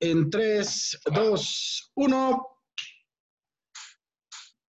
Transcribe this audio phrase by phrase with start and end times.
[0.00, 2.48] en 3, 2, 1.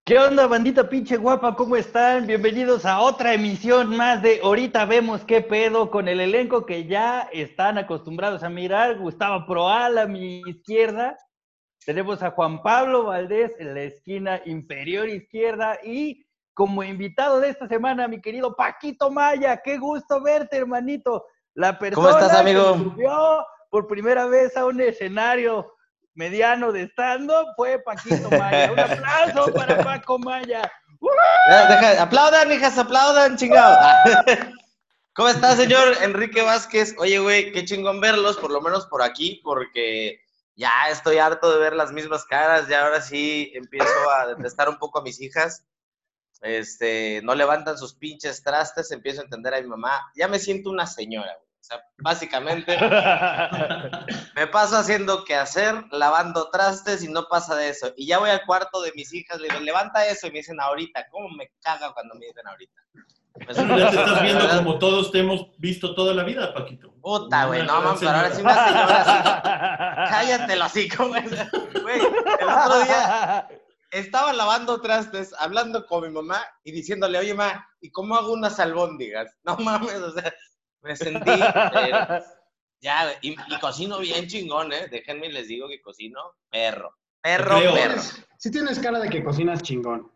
[0.06, 1.56] ¿Qué onda, bandita pinche guapa?
[1.56, 2.28] ¿Cómo están?
[2.28, 7.28] Bienvenidos a otra emisión más de Ahorita vemos qué pedo con el elenco que ya
[7.34, 9.00] están acostumbrados a mirar.
[9.00, 11.18] Gustavo Proal a mi izquierda.
[11.84, 16.24] Tenemos a Juan Pablo Valdés en la esquina inferior izquierda y
[16.54, 19.60] como invitado de esta semana, mi querido Paquito Maya.
[19.64, 21.26] Qué gusto verte, hermanito.
[21.56, 22.74] La persona ¿Cómo estás, amigo?
[22.74, 25.74] que subió por primera vez a un escenario
[26.14, 28.72] mediano de stand-up fue Paquito Maya.
[28.72, 30.72] Un aplauso para Paco Maya.
[31.50, 33.78] Deja- aplaudan, hijas, aplaudan, chingado.
[35.14, 36.96] ¿Cómo está, señor Enrique Vázquez?
[37.00, 40.20] Oye, güey, qué chingón verlos, por lo menos por aquí, porque
[40.56, 44.78] ya estoy harto de ver las mismas caras, ya ahora sí empiezo a detestar un
[44.78, 45.64] poco a mis hijas.
[46.42, 50.02] Este, no levantan sus pinches trastes, empiezo a entender a mi mamá.
[50.16, 51.47] Ya me siento una señora, güey.
[51.68, 52.78] O sea, básicamente
[54.36, 57.92] me paso haciendo que hacer, lavando trastes y no pasa de eso.
[57.98, 60.62] Y ya voy al cuarto de mis hijas, le digo, levanta eso y me dicen
[60.62, 61.08] ahorita.
[61.12, 62.82] ¿Cómo me caga cuando me dicen ahorita?
[63.34, 64.58] Pues, Ya te estás viendo ¿verdad?
[64.60, 66.94] como todos te hemos visto toda la vida, Paquito.
[67.02, 70.10] Puta, güey, no, mames, pero ahora sí una señora así.
[70.12, 71.24] Cállate hocico, güey.
[71.82, 73.48] Güey, el otro día
[73.92, 78.58] estaba lavando trastes, hablando con mi mamá y diciéndole, oye, ma, ¿y cómo hago unas
[78.58, 79.36] albóndigas?
[79.44, 80.34] No mames, o sea,
[80.82, 81.32] me sentí...
[81.32, 82.22] eh,
[82.82, 84.88] ya, y, y cocino bien chingón, ¿eh?
[84.90, 86.96] Déjenme y les digo que cocino perro.
[87.22, 87.74] Perro, creo.
[87.74, 88.02] perro.
[88.38, 90.12] Si tienes cara de que cocinas chingón.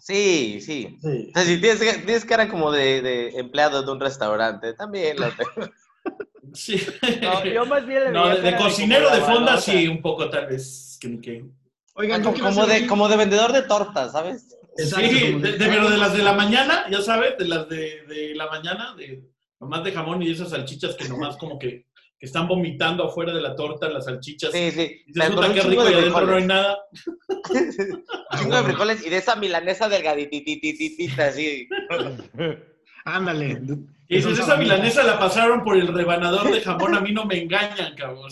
[0.00, 0.96] Sí, sí.
[1.02, 1.30] Sí.
[1.30, 5.30] O sea, si tienes, tienes cara como de, de empleado de un restaurante, también la
[5.30, 5.68] tengo.
[6.54, 6.80] Sí.
[7.20, 10.30] No, yo más bien le No, de, de cocinero como de fonda sí, un poco
[10.30, 10.96] tal vez.
[10.98, 11.44] Que, que-
[11.92, 14.56] Oigan, yo Como, de, como de vendedor de tortas, ¿sabes?
[14.78, 18.02] Exacto, sí, de, de- pero de las de la mañana, ya sabes, de las de,
[18.06, 19.22] de la mañana, de
[19.60, 21.86] nomás de jamón y esas salchichas que nomás como que,
[22.18, 24.52] que están vomitando afuera de la torta, las salchichas.
[24.52, 25.02] Sí, sí.
[25.06, 26.78] Y dices, puta, qué rico de y adentro no hay nada.
[27.50, 31.68] Un chingo de frijoles y de esa milanesa delgadititititita, así.
[33.04, 33.60] Ándale.
[34.08, 37.42] Y dices, esa milanesa la pasaron por el rebanador de jamón, a mí no me
[37.42, 38.30] engañan, cabrón.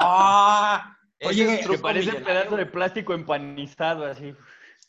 [0.00, 0.96] ¡Ah!
[1.22, 4.34] Oye, Que parece un pedazo de plástico empanizado así.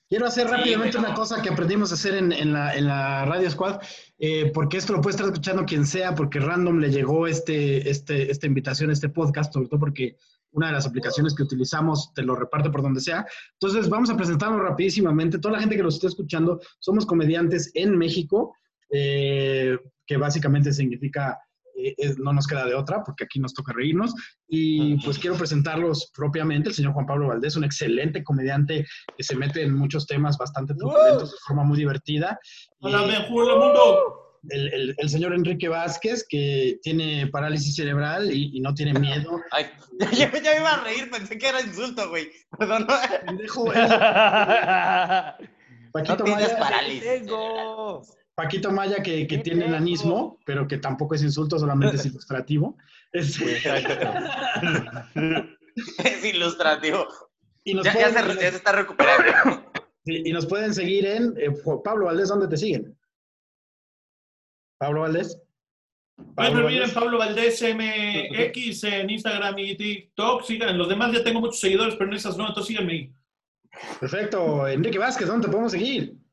[0.09, 3.25] Quiero hacer Sí, rápidamente una cosa que aprendimos a hacer en, en la, en la
[3.25, 3.81] Radio Squad,
[4.17, 8.31] eh, porque esto lo puede estar escuchando quien sea, porque random le llegó este, este,
[8.31, 10.15] esta invitación, este podcast, sobre todo porque
[10.51, 13.25] una de las aplicaciones que utilizamos te lo reparte por donde sea.
[13.59, 15.39] Entonces, vamos a presentarnos rapidísimamente.
[15.39, 18.55] Toda la gente que nos esté escuchando, somos comediantes en México,
[18.89, 21.37] eh, que básicamente significa
[21.77, 24.13] eh, eh, no nos queda de otra, porque aquí nos toca reírnos.
[24.47, 26.69] Y pues quiero presentarlos propiamente.
[26.69, 30.73] El señor Juan Pablo Valdés, un excelente comediante que se mete en muchos temas bastante
[30.75, 32.39] truculentos de forma muy divertida.
[32.79, 34.23] Y hola, mejor el mundo.
[34.49, 39.39] el, el- el señor Enrique Vázquez, que tiene parálisis cerebral y, y no tiene miedo.
[39.51, 39.65] Ay,
[39.99, 42.29] ya, ya me iba a reír, pensé que era insulto, güey.
[42.57, 42.87] Perdón.
[43.25, 43.75] Pendejo, eh.
[45.91, 47.03] Paquito, No tienes Maya, parálisis.
[47.03, 48.03] Tengo.
[48.37, 52.77] Paquito Maya, que, tiene enanismo, pero que tampoco es insulto, solamente es ilustrativo.
[53.11, 53.41] Es
[56.23, 57.07] ilustrativo.
[57.63, 59.71] y, nos Ya, ya se, ya se está recuperando.
[60.05, 61.49] sí, y nos pueden seguir en eh,
[61.83, 62.95] Pablo Valdés, ¿dónde te siguen?
[64.77, 65.41] Pablo Valdés.
[66.17, 66.93] Bueno, miren.
[66.93, 70.43] Pablo Valdés MX en Instagram y TikTok.
[70.43, 73.11] Sigan, en los demás ya tengo muchos seguidores, pero en esas no, entonces síganme ahí.
[73.99, 74.67] Perfecto.
[74.67, 76.26] Enrique Vázquez, ¿dónde te podemos seguir?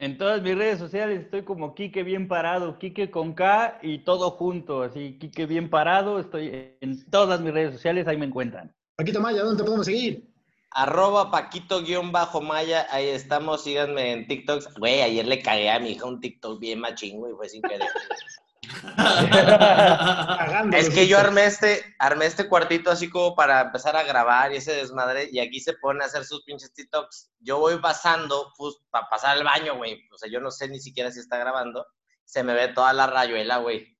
[0.00, 4.30] En todas mis redes sociales estoy como Quique Bien Parado, Quique con K y todo
[4.30, 8.72] junto, así, Quique Bien Parado, estoy en todas mis redes sociales, ahí me encuentran.
[8.94, 10.24] Paquito Maya, ¿dónde te podemos seguir?
[10.70, 14.78] Arroba Paquito-Maya, ahí estamos, síganme en TikTok.
[14.78, 17.88] Güey, ayer le cagué a mi hija un TikTok bien machín, güey, fue sin querer.
[20.74, 24.56] Es que yo armé este, armé este cuartito así como para empezar a grabar y
[24.56, 27.30] ese desmadre, y aquí se pone a hacer sus pinches TikToks.
[27.40, 30.00] Yo voy pasando, pues, para pasar al baño, güey.
[30.12, 31.86] O sea, yo no sé ni siquiera si está grabando.
[32.24, 33.96] Se me ve toda la rayuela, güey.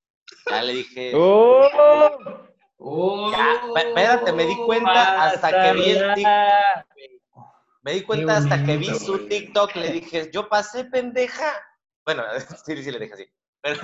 [0.51, 1.13] Ya le dije.
[1.15, 3.31] ¡Oh!
[3.33, 7.45] Ya, pe- espérate, me di cuenta hasta que vi el TikTok.
[7.83, 9.27] Me di cuenta hasta que vi su.
[9.27, 11.51] TikTok, le dije, yo pasé pendeja.
[12.05, 12.25] Bueno,
[12.67, 13.27] sí, sí le dije así.
[13.63, 13.81] Pero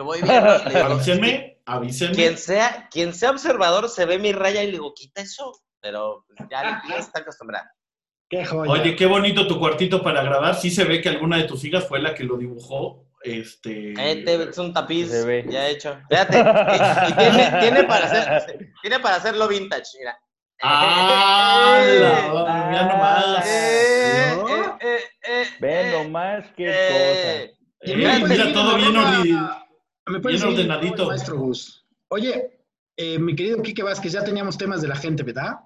[0.00, 0.58] que voy viendo.
[0.64, 2.14] le digo, avísenme, avísenme.
[2.14, 5.52] quien sea, quien sea observador se ve mi raya y le digo, quita eso.
[5.80, 7.72] Pero ya, ya está acostumbrada.
[8.28, 8.70] Qué joya.
[8.70, 10.54] Oye, qué bonito tu cuartito para grabar.
[10.54, 13.04] Sí se ve que alguna de tus hijas fue la que lo dibujó.
[13.22, 13.92] Este.
[14.12, 15.44] Este es un tapiz Se ve.
[15.48, 15.98] ya hecho.
[16.08, 20.18] Fíjate, y, tiene, tiene para hacer, tiene para hacerlo vintage, mira.
[20.62, 21.80] ¡Ah!
[21.82, 23.46] la- mira nomás.
[23.46, 24.48] Eh, ¿No?
[24.48, 24.98] eh, eh,
[25.28, 27.42] eh, Ve eh, nomás qué eh.
[27.44, 28.94] Eh, pueden mira, seguir todo en bien
[30.10, 31.06] Me bien en ordenadito.
[31.06, 31.86] Maestro Gus.
[32.08, 32.58] Oye,
[32.96, 35.60] eh, mi querido Quique Vázquez, ya teníamos temas de la gente, ¿verdad?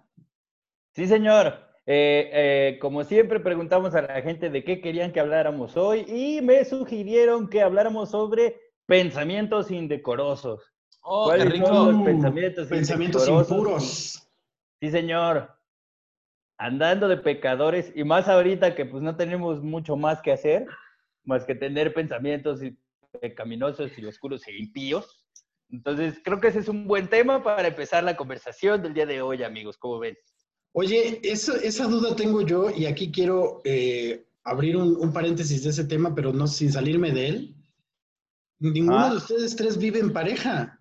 [0.94, 1.58] Sí, señor.
[1.86, 6.40] Eh, eh, como siempre, preguntamos a la gente de qué querían que habláramos hoy y
[6.42, 10.62] me sugirieron que habláramos sobre pensamientos indecorosos.
[11.02, 11.66] Oh, qué ¿Cuáles rico.
[11.66, 14.28] son los pensamientos, Pensamientos impuros.
[14.80, 15.50] Sí, señor.
[16.58, 20.66] Andando de pecadores y más ahorita que pues no tenemos mucho más que hacer,
[21.24, 22.78] más que tener pensamientos y-
[23.28, 25.24] pecaminosos y oscuros e impíos.
[25.70, 29.22] Entonces, creo que ese es un buen tema para empezar la conversación del día de
[29.22, 29.78] hoy, amigos.
[29.78, 30.16] ¿Cómo ven?
[30.72, 35.70] Oye, eso- esa duda tengo yo y aquí quiero eh, abrir un, un paréntesis de
[35.70, 37.54] ese tema, pero no sin salirme de él.
[38.60, 39.10] Ninguno Ah.
[39.10, 40.80] de ustedes tres vive en pareja.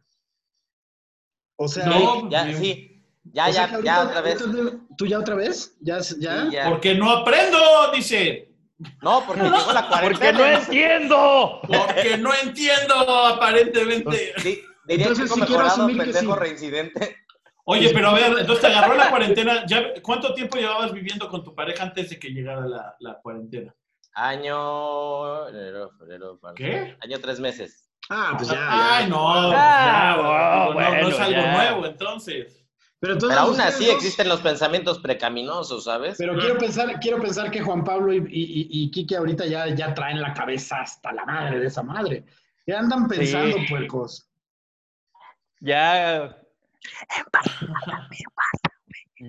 [1.57, 2.29] O sea, No.
[2.29, 2.59] Ya, bien.
[2.59, 2.89] sí.
[3.31, 4.41] Ya, o sea ya, que ya ahorita- otra vez.
[4.41, 5.77] ahorita- ¿Tú ya otra vez?
[5.79, 5.99] ¿Ya?
[5.99, 6.03] ya?
[6.03, 6.69] Sí, ya.
[6.69, 7.57] Porque no aprendo,
[7.95, 8.52] dice.
[9.01, 10.31] No, porque llegó la Porque cuarentena.
[10.39, 11.61] no entiendo.
[11.67, 12.95] Porque no entiendo,
[13.27, 14.33] aparentemente.
[14.43, 16.39] Di- diría Entonces, chico sí quiero asumir que pendejo sí.
[16.39, 17.17] reincidente.
[17.65, 19.65] Oye, pero a ver, entonces te agarró la cuarentena.
[19.65, 23.73] ¿Ya, ¿Cuánto tiempo llevabas viviendo con tu pareja antes de que llegara la, la cuarentena?
[24.15, 25.47] Año.
[25.49, 26.55] enero, febrero, marzo.
[26.55, 26.97] ¿Qué?
[27.01, 27.89] Año tres meses.
[28.09, 28.55] Ah, pues ya.
[28.55, 28.97] ya.
[28.97, 29.31] Ay, no.
[29.53, 31.53] Ah, ya, no, no, no bueno, es algo ya.
[31.53, 32.62] nuevo, entonces.
[33.03, 36.15] Pero, entonces Pero aún así dos- existen los pensamientos precaminosos, ¿sabes?
[36.17, 40.21] Pero quiero pensar, quiero pensar que Juan Pablo y, y, y- ahorita ya, ya traen
[40.21, 42.23] la cabeza hasta la madre de esa madre.
[42.65, 43.65] Ya andan pensando, Sí.
[43.69, 44.29] puercos.
[45.59, 46.37] Ya.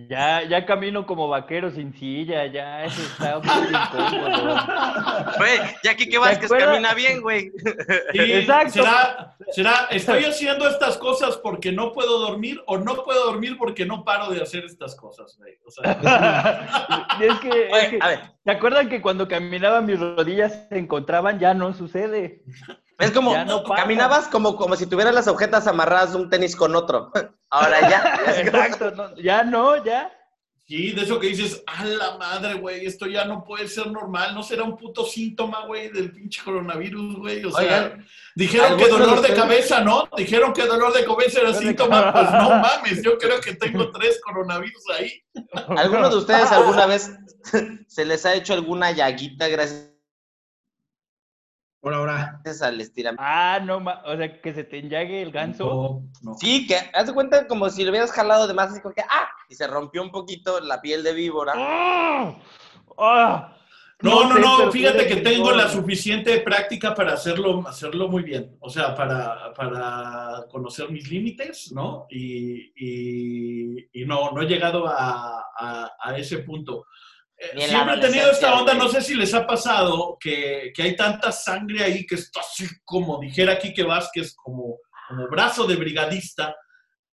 [0.09, 4.57] Ya, ya camino como vaquero sin silla, ya eso está muy incómodo.
[5.39, 6.09] Güey, ya que
[6.59, 7.53] camina bien, güey.
[8.13, 8.73] Sí, Exacto.
[8.73, 13.87] Será, será, estoy haciendo estas cosas porque no puedo dormir o no puedo dormir porque
[13.87, 15.55] no paro de hacer estas cosas, güey.
[15.65, 20.01] O sea, Y es que, es que- a ver, ¿te acuerdan que cuando caminaba mis
[20.01, 21.39] rodillas se encontraban?
[21.39, 22.43] Ya no sucede.
[22.99, 26.57] es como, Ya no caminabas como, como si tuvieras las agujetas amarradas de un tenis
[26.57, 27.13] con otro.
[27.55, 28.21] Ahora ya.
[28.41, 30.13] Exacto, no, ya no, ya.
[30.67, 34.35] sí, de eso que dices, a la madre, güey, esto ya no puede ser normal,
[34.35, 37.45] no será un puto síntoma, güey, del pinche coronavirus, güey.
[37.45, 40.09] O sea, Oigan, dijeron que ¿alguno de dolor de cabeza, ¿no?
[40.17, 44.21] Dijeron que dolor de cabeza era síntoma, pues no mames, yo creo que tengo tres
[44.25, 45.23] coronavirus ahí.
[45.77, 47.13] ¿Alguno de ustedes alguna vez
[47.87, 49.94] se les ha hecho alguna llaguita gracias
[51.85, 52.41] Por ahora.
[52.63, 53.23] al estiramiento?
[53.23, 55.67] Ah, no, ma- o sea, que se te enllague el ganso.
[56.23, 56.39] No, no.
[56.39, 59.03] Sí, que haz de cuenta como si lo hubieras jalado de más, así como que
[59.03, 59.29] ¡ah!
[59.51, 61.53] Y se rompió un poquito la piel de víbora.
[61.55, 62.37] ¡Ah!
[62.99, 63.51] ¡Ah!
[64.01, 68.57] No, no, no, fíjate que tengo la suficiente práctica para hacerlo, hacerlo muy bien.
[68.61, 72.07] O sea, para, para conocer mis límites, ¿no?
[72.11, 76.87] Y, y- y no, no he llegado a, a- a ese punto.
[77.53, 78.87] Eh, Siempre he tenido esta onda, güey.
[78.87, 82.67] no sé si les ha pasado, que, que hay tanta sangre ahí que está así
[82.85, 86.55] como dijera Quique Vázquez, como, como brazo de brigadista,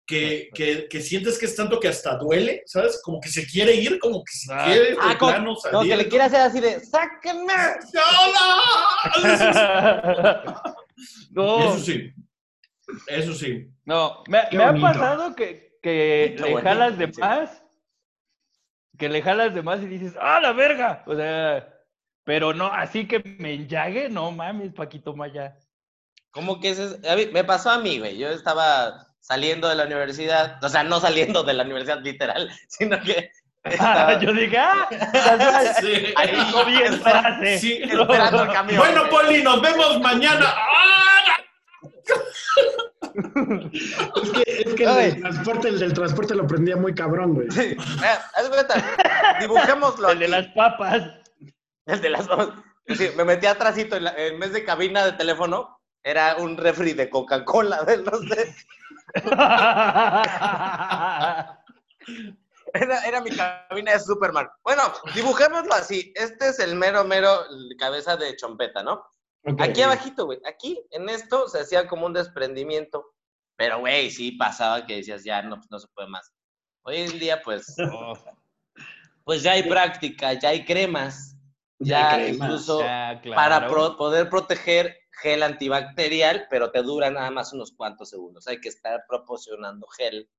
[0.06, 3.00] que, que, que sientes que es tanto que hasta duele, ¿sabes?
[3.04, 4.66] Como que se quiere ir, como que se Ah.
[4.66, 6.10] quiere Ah, como, plano como que le salir.
[6.10, 7.54] quiere hacer así de ¡sáquenme!
[9.14, 10.74] ¡Hola!
[11.32, 12.12] no, Eso sí.
[13.08, 13.68] Eso sí.
[13.86, 14.88] no, me, me ha bonito.
[14.88, 17.22] pasado que, que le jalas de sí.
[19.00, 21.04] Que le jalas de más y dices, ¡ah, la verga!
[21.08, 21.68] O sea,
[22.26, 25.56] pero no, así que me enllague, no mames, Paquito Maya.
[26.32, 28.18] Como que ese- a mí- me pasó a mí, güey.
[28.18, 33.02] Yo estaba saliendo de la universidad, o sea, no saliendo de la universidad literal, sino
[33.02, 33.32] que
[33.64, 34.88] estaba Yo dije, ¡ah!
[35.82, 36.14] Sí.
[36.16, 37.58] Ahí dijo bien frase.
[37.60, 37.82] Sí.
[37.84, 38.78] esperando el camión.
[38.78, 40.54] Bueno, Poli, nos vemos mañana.
[43.16, 47.50] Es que, es que el, del transporte, el del transporte lo prendía muy cabrón, güey.
[47.52, 47.76] Sí.
[48.36, 50.10] Haz cuenta, dibujémoslo.
[50.12, 51.02] El de las papas.
[51.86, 52.54] El de las dos.
[52.88, 56.94] Sí, me metí atrásito en, la- en vez de cabina de teléfono, era un refri
[56.94, 58.02] de Coca-Cola, ¿ves?
[58.04, 58.56] no sé.
[62.74, 64.48] Era, era mi cabina de Superman.
[64.64, 64.84] Bueno,
[65.16, 66.12] dibujémoslo así.
[66.16, 67.44] Este es el mero, mero
[67.80, 69.04] cabeza de chompeta, ¿no?
[69.60, 70.40] Aquí abajito, güey.
[70.46, 73.14] Aquí, en esto, se hacía como un desprendimiento.
[73.56, 76.32] Pero, güey, sí pasaba que decías, ya no, no se puede más.
[76.84, 77.76] Hoy en día, pues,
[79.24, 81.36] pues ya hay práctica, ya hay cremas.
[81.80, 82.48] Ya Ya, hay cremas.
[82.48, 83.36] incluso Ya, claro.
[83.36, 88.48] para pro- poder proteger gel antibacterial, pero te dura nada más unos cuantos segundos.
[88.48, 90.30] Hay que estar proporcionando gel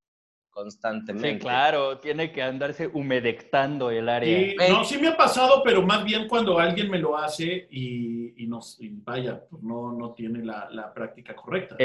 [0.50, 1.32] constantemente.
[1.34, 4.38] Sí, claro, tiene que andarse humedectando el área.
[4.50, 8.34] Sí, no, sí me ha pasado, pero más bien cuando alguien me lo hace y,
[8.42, 11.76] y nos, y vaya, pues no, no tiene la, la práctica correcta.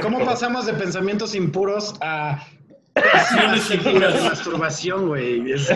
[0.00, 2.42] ¿cómo pasamos de pensamientos impuros a
[2.94, 5.50] Pasiones de masturbación, güey?
[5.52, 5.70] Es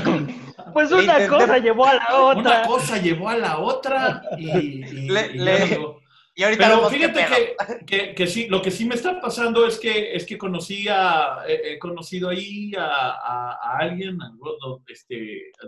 [0.74, 2.62] Pues una Intenté- cosa llevó a la Una otra.
[2.66, 5.95] cosa llevó a la otra y, y- Le- y ya le- no digo,
[6.38, 9.80] Y ahorita Pero fíjate que, que, que sí, lo que sí me está pasando es
[9.80, 14.32] que, es que conocí a, he, he conocido ahí a, a- a alguien a-
[14.86, 15.14] este,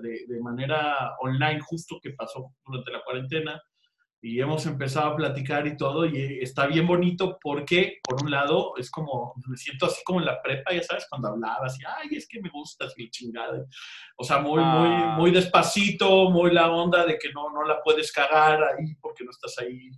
[0.03, 3.63] de, de manera online justo que pasó durante la cuarentena
[4.21, 8.75] y hemos empezado a platicar y todo y está bien bonito porque por un lado
[8.77, 12.09] es como, me siento así como en la prepa, ya sabes, cuando hablabas y, ay,
[12.19, 13.65] es que me gusta así chingada.
[14.19, 15.15] O sea, muy, Ah.
[15.17, 19.25] muy, muy despacito, muy la onda de que no, no la puedes cagar ahí porque
[19.25, 19.89] no estás ahí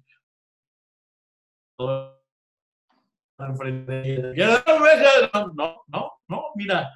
[5.54, 6.90] No, no, no, mira,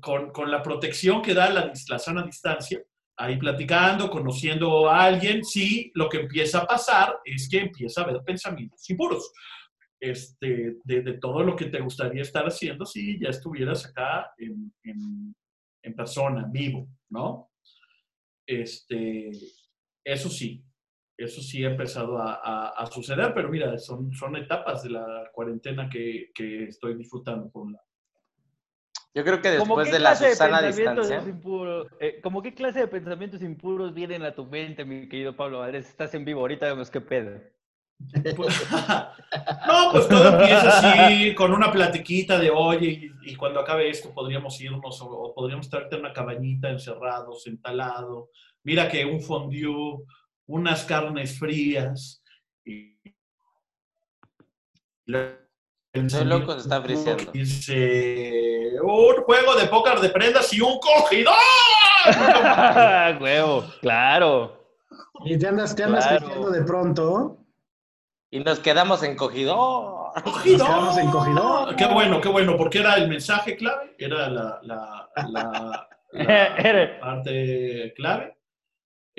[0.00, 2.80] con, con la protección que da la, la sana distancia,
[3.16, 8.04] ahí platicando, conociendo a alguien, sí, lo que empieza a pasar es que empieza a
[8.04, 9.32] haber pensamientos impuros.
[10.00, 14.72] Este, de, de todo lo que te gustaría estar haciendo si ya estuvieras acá en,
[14.84, 15.34] en,
[15.82, 17.50] en persona, vivo, ¿no?
[18.46, 19.30] Este,
[20.04, 20.62] eso sí,
[21.18, 25.28] eso sí ha empezado a, a- a suceder, pero mira, son, son etapas de la
[25.32, 27.84] cuarentena que, que estoy disfrutando por un lado.
[29.14, 31.30] Yo creo que ¿Cómo después de la de Susana pensamientos distancia.
[31.30, 35.58] impuros, eh, ¿Cómo qué clase de pensamientos impuros vienen a tu mente, mi querido Pablo
[35.58, 35.88] Valdés?
[35.88, 37.40] Estás en vivo, ahorita vemos qué pedo.
[38.36, 38.66] Pues-
[39.66, 44.14] no, pues todo empieza así, con una platiquita de, oye, y, y cuando acabe esto
[44.14, 48.30] podríamos irnos o, o podríamos traerte una cabañita encerrados, entalado.
[48.62, 50.04] Mira que un fondue,
[50.48, 52.20] unas carnes frías.
[52.64, 52.98] Y,
[56.08, 57.30] Soy loco, se está friseando.
[57.32, 61.34] Dice, un juego de póker de prendas y un cogidor.
[63.20, 64.56] Huevo, claro.
[65.24, 66.20] Y te andas, te andas Claro.
[66.26, 67.38] creciendo de pronto.
[68.30, 69.56] Y nos quedamos encogidos.
[70.22, 70.58] ¡Cogidor!
[70.58, 71.76] Nos quedamos en cogidor.
[71.76, 77.00] Qué bueno, qué bueno, porque era el mensaje clave, era la, la, la- Era- la
[77.00, 78.37] parte clave.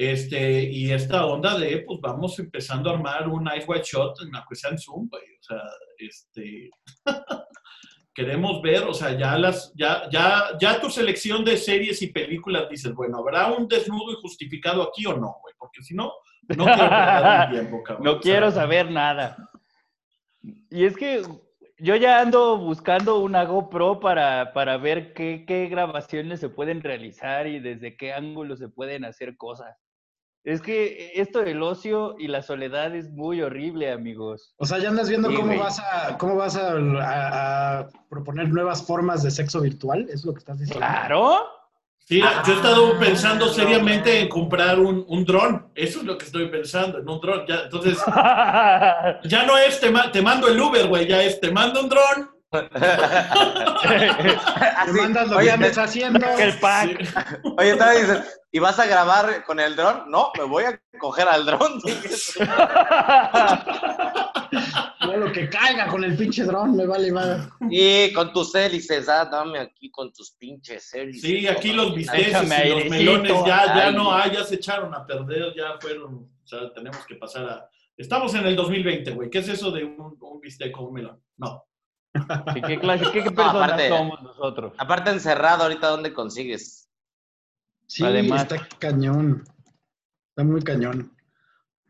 [0.01, 4.31] Este, y esta onda de, pues vamos empezando a armar un Ice White Shot en
[4.31, 5.23] la en Zoom, güey.
[5.23, 5.61] O sea,
[5.97, 6.69] este.
[8.13, 12.69] queremos ver, o sea, ya las, ya, ya, ya tu selección de series y películas
[12.69, 15.53] dices, bueno, ¿habrá un desnudo injustificado aquí o no, güey?
[15.57, 16.13] Porque si no,
[16.47, 18.05] no quiero perder mi tiempo, cabrón.
[18.05, 19.49] No quiero saber nada.
[20.69, 21.23] Y es que
[21.77, 27.47] yo ya ando buscando una GoPro para, para ver qué, qué grabaciones se pueden realizar
[27.47, 29.75] y desde qué ángulo se pueden hacer cosas.
[30.49, 34.53] Es que esto del ocio y la soledad es muy horrible, amigos.
[34.57, 35.59] O sea, ya andas viendo Sí, cómo güey.
[35.59, 40.07] vas a, cómo vas a, a- a proponer nuevas formas de sexo virtual.
[40.11, 40.79] ¿Es lo que estás diciendo?
[40.85, 41.39] Claro.
[42.05, 44.19] Sí, yo he estado pensando no, seriamente no.
[44.21, 45.67] en comprar un, un dron.
[45.75, 47.45] Eso es lo que estoy pensando, en un dron.
[47.47, 47.99] Ya, entonces,
[49.25, 51.89] ya no es te, ma- te mando el Uber, güey, ya es te mando un
[51.89, 52.29] dron.
[52.51, 52.71] Así,
[54.93, 56.25] mandas lo oye, que andas haciendo.
[56.39, 57.05] el pack.
[57.05, 57.13] Sí.
[57.57, 60.09] oye, todavía dices, ¿y vas a grabar con el dron?
[60.09, 61.79] No, me voy a coger al dron.
[64.99, 67.43] Todo lo que caiga con el pinche dron, me vale madre.
[67.69, 71.21] y con tus hélices, ah, dame aquí con tus pinches hélices.
[71.21, 72.33] Sí, aquí los bisteces y
[72.69, 73.95] los melones ya, ya ay.
[73.95, 76.15] no hay, ya se echaron a perder, ya fueron.
[76.15, 77.69] O sea, tenemos que pasar a.
[77.95, 79.29] Estamos en el 2020, güey.
[79.29, 81.21] ¿Qué es eso de un, un bistec con un melón?
[81.37, 81.63] No.
[82.53, 84.73] ¿Qué, qué clase, qué, qué personas aparte- somos nosotros?
[84.77, 86.89] Aparte encerrado, ahorita, ¿dónde consigues?
[87.87, 88.43] Sí, Además.
[88.43, 89.43] está cañón.
[90.29, 91.15] Está muy cañón.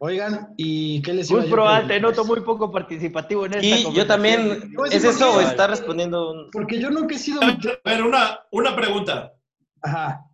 [0.01, 2.17] Oigan, ¿y qué les iba Gus yo a Proal, te preguntar?
[2.17, 6.51] noto muy poco participativo en esta Y yo también, ¿es eso o está respondiendo un...
[6.51, 7.41] Porque yo nunca he sido...
[7.43, 9.33] A ver, a ver, una, una pregunta.
[9.81, 10.25] Ajá,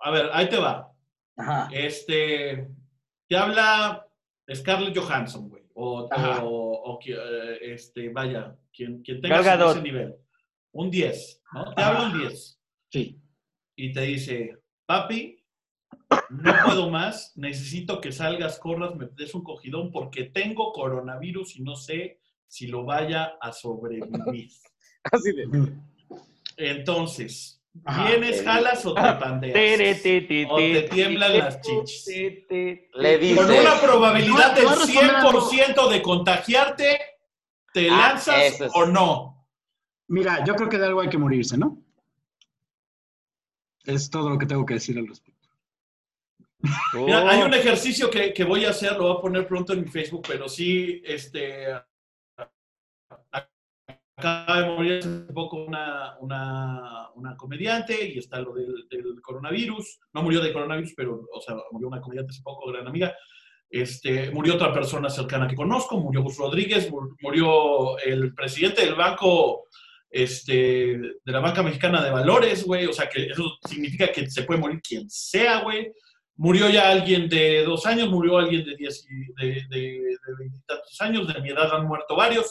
[0.00, 0.92] A ver, ahí te va.
[1.36, 1.68] ajá.
[1.72, 2.68] Este.
[3.28, 4.04] Te habla
[4.52, 5.62] Scarlett Johansson, güey.
[5.74, 10.14] O, o, o eh, este, vaya, quien, quien tenga ese nivel.
[10.72, 11.74] Un 10, ¿no?
[11.74, 12.60] Te habla un 10.
[12.90, 13.20] Sí.
[13.76, 15.44] y te dice, papi,
[16.30, 21.62] no puedo más, necesito que salgas, corras, me des un cogidón porque tengo coronavirus y
[21.62, 24.50] no sé si lo vaya a sobrevivir.
[25.04, 25.72] Así de...
[26.56, 27.60] Entonces.
[28.06, 29.54] ¿vienes, jalas o te pandeas?
[30.48, 32.46] O te tiemblan las chichis.
[32.48, 35.50] Le Con una probabilidad del voy a responder algo.
[35.50, 36.98] 100% de contagiarte,
[37.74, 38.70] ¿te Ah, lanzas es.
[38.72, 39.46] o no?
[40.08, 41.82] Mira, yo creo que de algo hay que morirse, ¿no?
[43.84, 45.48] Es todo lo que tengo que decir al respecto.
[46.94, 49.82] Mira, hay un ejercicio que, que voy a hacer, lo voy a poner pronto en
[49.82, 51.66] mi Facebook, pero sí, este,
[54.16, 60.00] acaba de morir hace poco una, una, una comediante y está lo del, del coronavirus.
[60.14, 63.14] No murió de coronavirus, pero, o sea, murió una comediante hace poco, gran amiga.
[63.76, 68.94] Este, murió otra persona cercana que conozco, murió Gus Rodríguez, mu- murió el presidente del
[68.94, 69.64] banco,
[70.10, 70.54] este,
[71.26, 72.86] de la banca mexicana de valores, güey.
[72.86, 75.90] O sea, que eso significa que se puede morir quien sea, güey.
[76.36, 79.04] murió ya alguien de dos años, murió alguien de diez
[79.38, 80.02] de
[80.38, 82.46] veintitantos años, de mi edad han muerto varios.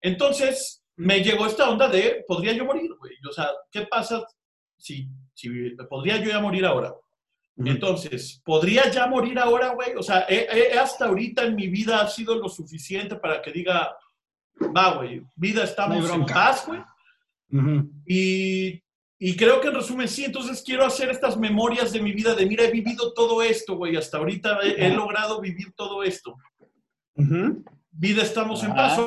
[0.00, 3.12] Entonces me llegó esta onda de, ¿podría yo morir, güey?
[3.28, 4.24] O sea, ¿qué pasa
[4.78, 5.48] si, si
[5.90, 6.94] podría yo ya morir ahora?
[7.56, 9.94] Entonces, ¿podría ya morir ahora, güey?
[9.96, 13.52] O sea, he- he- hasta ahorita en mi vida ha sido lo suficiente para que
[13.52, 13.96] diga,
[14.76, 16.80] va, güey, vida estamos en paz, güey.
[18.06, 18.82] Y,
[19.18, 22.44] y creo que en resumen, sí, entonces quiero hacer estas memorias de mi vida, de
[22.46, 26.36] mira, he vivido todo esto, güey, hasta ahorita he, he logrado vivir todo esto.
[27.92, 28.98] Vida, estamos en paz.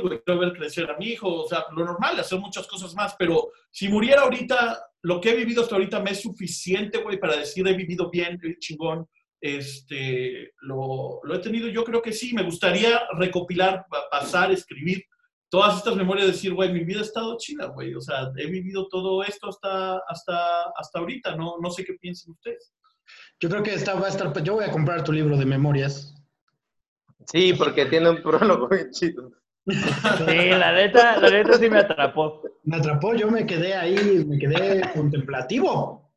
[0.00, 3.14] Güey, Quiero ver crecer a mi hijo, o sea, lo normal, hacer muchas cosas más,
[3.18, 7.36] pero si muriera ahorita, lo que he vivido hasta ahorita me es suficiente, güey, para
[7.36, 9.06] decir he vivido bien, chingón,
[9.40, 15.04] este, lo, lo he tenido, yo creo que sí, me gustaría recopilar, pa- pasar, escribir
[15.50, 18.88] todas estas memorias, decir, güey, mi vida ha estado chida, güey, o sea, he vivido
[18.88, 22.72] todo esto hasta, hasta, hasta ahorita, no, no sé qué piensan ustedes.
[23.40, 24.42] Yo creo que esta va a estar.
[24.42, 26.14] Yo voy a comprar tu libro de memorias.
[27.26, 29.32] Sí, porque tiene un prólogo bien chido.
[29.68, 32.42] Sí, la neta, la neta sí me atrapó.
[32.64, 36.10] Me atrapó, yo me quedé ahí, me quedé contemplativo.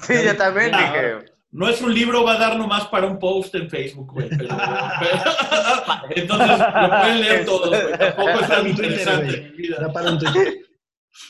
[0.00, 1.32] Sí, yo también dije.
[1.50, 4.28] No es un libro, va a dar nomás para un post en Facebook, güey.
[4.30, 4.48] pero-
[5.00, 7.98] pero- entonces lo pueden leer todos, güey.
[7.98, 9.76] Tampoco es tan interesante mi vida.
[9.80, 10.54] Da para un Twitter.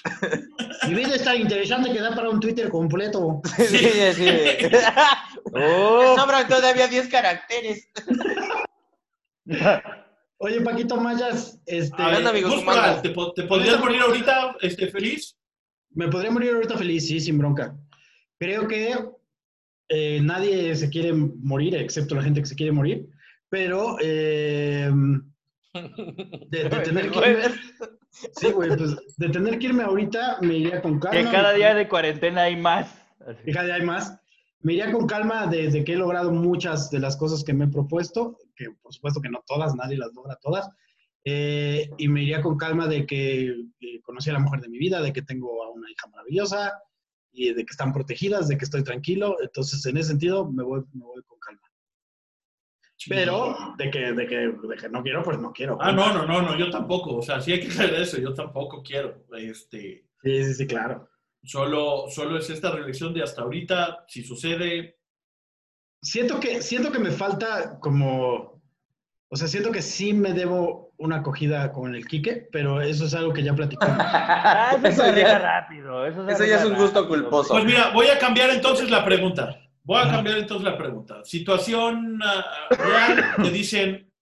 [0.86, 3.40] Mi vida es tan interesante que da para un Twitter completo.
[3.56, 4.28] Sí, sí, sí.
[5.52, 6.14] Oh.
[6.18, 7.88] Sobran todavía 10 caracteres.
[10.44, 12.02] Oye, Paquito Mayas, este,
[13.02, 15.36] ¿te, po- te podrías morir ahorita este, feliz?
[15.94, 17.76] me podría morir ahorita feliz, sí, sin bronca.
[18.40, 18.98] Creo que
[19.88, 23.06] eh, nadie se quiere morir, excepto la gente que se quiere morir,
[23.50, 24.90] pero eh,
[26.48, 27.42] de, de tener que irme,
[28.10, 31.18] sí, güey, pues de tener que irme ahorita me iría con calma.
[31.18, 32.92] Que cada día de cuarentena hay más.
[33.46, 34.18] Y cada día hay más.
[34.62, 37.68] Me iría con calma desde que he logrado muchas de las cosas que me he
[37.68, 40.68] propuesto, que por supuesto que no todas, nadie las logra todas.
[41.24, 44.78] eh, y me iría con calma de que, que conocí a la mujer de mi
[44.78, 46.72] vida, de que tengo a una hija maravillosa
[47.32, 49.36] y de que están protegidas, de que estoy tranquilo.
[49.40, 51.60] Entonces, en ese sentido, me voy, me voy con calma.
[53.08, 55.76] Pero de que, de, que, de que no quiero, pues no quiero.
[55.80, 57.16] Ah, no, no, no, no, yo tampoco.
[57.16, 59.24] O sea, sí hay que hacer eso, yo tampoco quiero.
[59.36, 61.08] Este, Sí, sí, sí, claro.
[61.44, 64.98] Solo, solo es esta reflexión de hasta ahorita, si sucede,
[66.04, 68.60] Siento que, siento que me falta como,
[69.28, 73.14] o sea, siento que sí me debo una acogida con el Quique, pero eso es
[73.14, 73.96] algo que ya platicamos.
[74.04, 76.04] Ah, eso, Eso ya- rápido.
[76.04, 77.22] Eso, ya es un gusto rápido.
[77.22, 77.54] culposo.
[77.54, 79.60] Pues mira, voy a cambiar entonces la pregunta.
[79.84, 81.24] Voy a cambiar entonces la pregunta.
[81.24, 84.12] Situación ah, real, te dicen,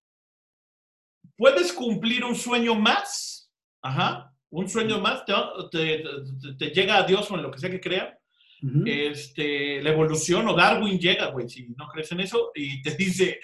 [1.37, 3.51] ¿puedes cumplir un sueño más?
[3.83, 5.33] Ajá, un sueño más, te,
[5.71, 6.03] te-
[6.43, 8.17] te- te llega a Dios o en lo que sea que crea.
[8.63, 8.85] Ujú.
[8.87, 13.41] Este, la evolución o Darwin llega, güey, si no crees en eso, y te dice,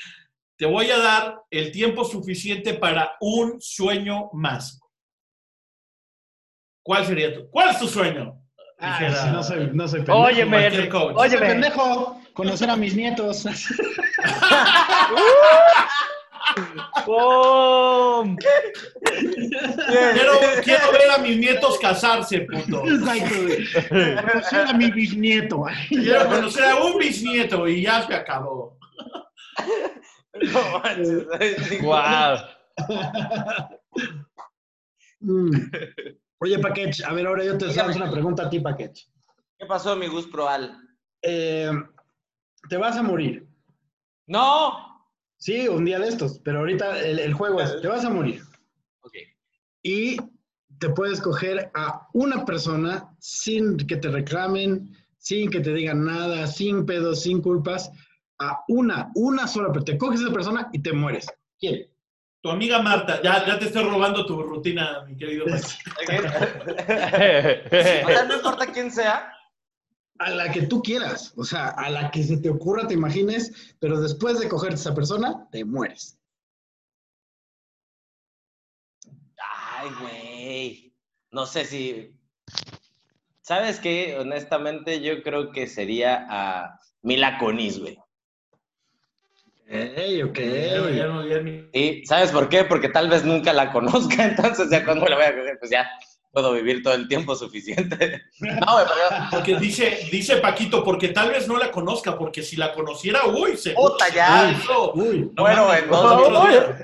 [0.57, 4.81] te voy a dar el tiempo suficiente para un sueño más.
[6.83, 7.49] ¿Cuál sería tu?
[7.51, 8.41] ¿Cuál es tu sueño?
[8.79, 10.19] Ay, Dijera- no soy, no soy pendejo.
[10.19, 10.69] Óyeme,
[11.15, 11.47] óyeme.
[11.47, 12.23] pendejo.
[12.33, 13.47] Conocer a mis nietos.
[17.05, 18.37] ¡Pum!
[19.07, 20.33] Quiero,
[20.63, 22.85] quiero ver a mis nietos casarse, puto.
[22.87, 23.67] Exacto, güey.
[24.17, 25.65] Conocer a mi bisnieto.
[25.89, 28.79] Quiero conocer a un bisnieto y ya se acabó.
[30.35, 31.83] No manches.
[31.83, 32.39] ¡Guau!
[35.21, 35.51] Mm.
[36.39, 39.09] Oye, Paquech, a ver, ahora yo te hago una pregunta a ti, Paquech.
[39.59, 40.77] ¿Qué pasó, mi Gus Proal?
[41.23, 41.73] Eh,
[42.69, 43.49] te vas a morir.
[44.27, 44.86] No.
[45.39, 48.43] Sí, un día de estos, pero ahorita el, el juego es, te vas a morir.
[49.03, 49.15] Ok.
[49.83, 50.17] Y
[50.79, 56.47] te puedes coger a una persona sin que te reclamen, sin que te digan nada,
[56.47, 57.91] sin pedos, sin culpas,
[58.39, 61.27] a una, una sola, pero te coges a esa persona y te mueres.
[61.59, 61.87] ¿Quién?
[62.43, 65.47] Tu amiga Marta, ya, ya te estoy robando tu rutina, mi querido.
[65.47, 65.51] O
[68.13, 69.33] sea, no importa quién sea.
[70.19, 73.75] A la que tú quieras, o sea, a la que se te ocurra, te imagines,
[73.79, 76.19] pero después de cogerte a esa persona, te mueres.
[79.77, 80.95] Ay, güey.
[81.31, 82.15] No sé si.
[83.43, 84.17] ¿Sabes qué?
[84.19, 87.99] Honestamente, yo creo que sería a Mila Kunis, güey.
[89.69, 90.39] Ey, ok.
[90.39, 92.65] Ya, ya no- ya ni- ¿Y sabes por qué?
[92.65, 94.25] Porque tal vez nunca la conozca,
[94.61, 95.89] entonces ya cuando la voy a coger, pues ya
[96.37, 98.23] puedo vivir todo el tiempo suficiente.
[98.41, 102.57] No, güey, pero Porque dice, dice Paquito, porque tal vez no la conozca, porque si
[102.57, 103.71] la conociera, uy, se.
[103.71, 104.51] Puta, ya.
[104.51, 104.93] Eso.
[104.93, 106.75] Uy, No Bueno, en dos minutos.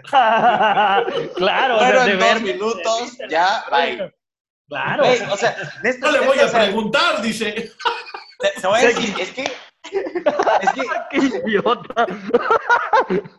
[1.37, 4.11] claro, Bueno, en dos minutos, ya, bye.
[4.69, 5.05] Claro.
[5.31, 5.55] O sea,
[6.01, 7.73] No le voy a o sea, preguntar, dice.
[8.61, 9.53] Te voy a decir, es que.
[9.93, 10.83] Es que.
[11.11, 12.07] ¡Qué idiota!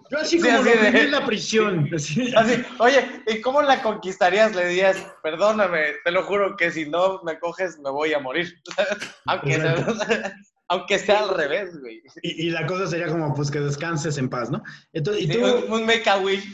[0.10, 1.90] Yo así Sí, como así lo de- viví en la prisión.
[1.94, 2.34] así.
[2.36, 4.56] Así, oye, ¿y cómo la conquistarías?
[4.56, 8.54] Le dirías, perdóname, te lo juro que si no me coges me voy a morir.
[9.26, 9.58] aunque,
[10.68, 12.02] aunque sea al revés, güey.
[12.22, 14.62] Y, y la cosa sería como, pues que descanses en paz, ¿no?
[14.92, 16.46] Entonces, y Sí, tú, un, un make a wish.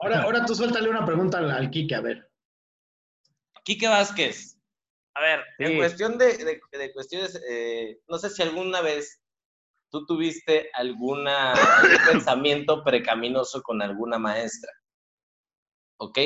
[0.00, 2.30] ahora, ahora tú suéltale una pregunta al, al Kike, a ver.
[3.64, 4.54] Quique Vázquez.
[5.14, 5.76] A ver, en Sí.
[5.76, 9.20] cuestión de, de- de cuestiones, eh, no sé si alguna vez
[9.96, 14.70] tú tuviste alguna, algún pensamiento precaminoso con alguna maestra.
[15.98, 16.18] ¿Ok?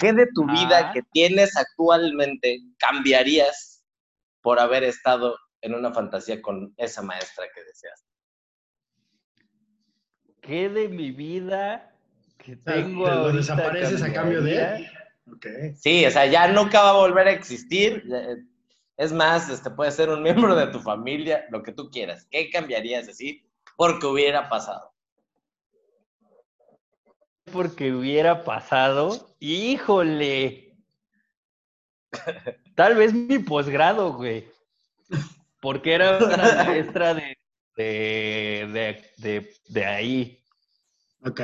[0.00, 0.92] ¿Qué de tu vida Ah.
[0.92, 3.84] que tienes actualmente cambiarías
[4.42, 8.04] por haber estado en una fantasía con esa maestra que deseas?
[10.40, 11.94] ¿Qué de mi vida
[12.38, 14.56] que sea, tengo ¿te lo ahorita desapareces a cambio de?
[14.56, 14.92] cambiaría?
[15.32, 15.46] Ok.
[15.76, 18.02] Sí, o sea, ya nunca va a volver a existir.
[18.98, 22.26] Es más, este puede ser un miembro de tu familia, lo que tú quieras.
[22.30, 23.42] ¿Qué cambiarías así?
[23.76, 24.92] Porque hubiera pasado.
[27.50, 29.34] Porque hubiera pasado.
[29.38, 30.76] ¡Híjole!
[32.74, 34.46] Tal vez mi posgrado, güey.
[35.60, 37.38] Porque era una maestra de,
[37.76, 40.44] de, de, de, de ahí.
[41.24, 41.40] Ok.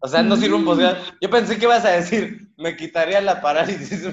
[0.00, 0.98] O sea, no sirve un posgrado.
[1.20, 4.08] Yo pensé que ibas a decir, me quitaría la parálisis.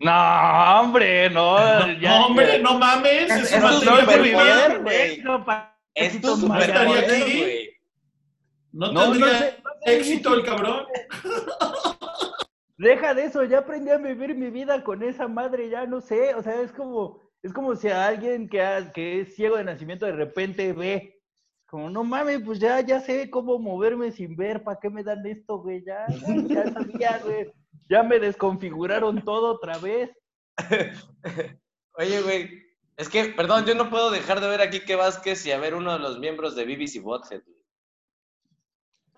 [0.00, 1.58] No, hombre, no.
[2.00, 3.30] ya- no, hombre, no mames.
[3.30, 5.20] Es- Es, materia superpoder, güey.
[5.22, 7.38] No, pa- es tu Paquitos superpoder, Mayores, aquí.
[7.40, 7.68] güey.
[8.72, 10.86] No, No, no tendría sé, no sé, éxito el cabrón.
[12.76, 16.34] Deja de eso, ya aprendí a vivir mi vida con esa madre, ya no sé,
[16.36, 19.64] o sea, es como, es como si a alguien que, ha- que es ciego de
[19.64, 21.20] nacimiento de repente ve,
[21.66, 25.26] como, no mames, pues ya, ya sé cómo moverme sin ver, ¿para qué me dan
[25.26, 25.82] esto, güey?
[25.84, 26.06] Ya,
[26.46, 27.50] ya, ya sabía, güey,
[27.88, 30.10] ya me desconfiguraron todo otra vez.
[31.94, 32.62] Oye, güey,
[32.96, 35.74] es que, perdón, yo no puedo dejar de ver aquí que Vázquez y a ver
[35.74, 37.42] uno de los miembros de BBC Bothead.
[37.44, 37.58] güey.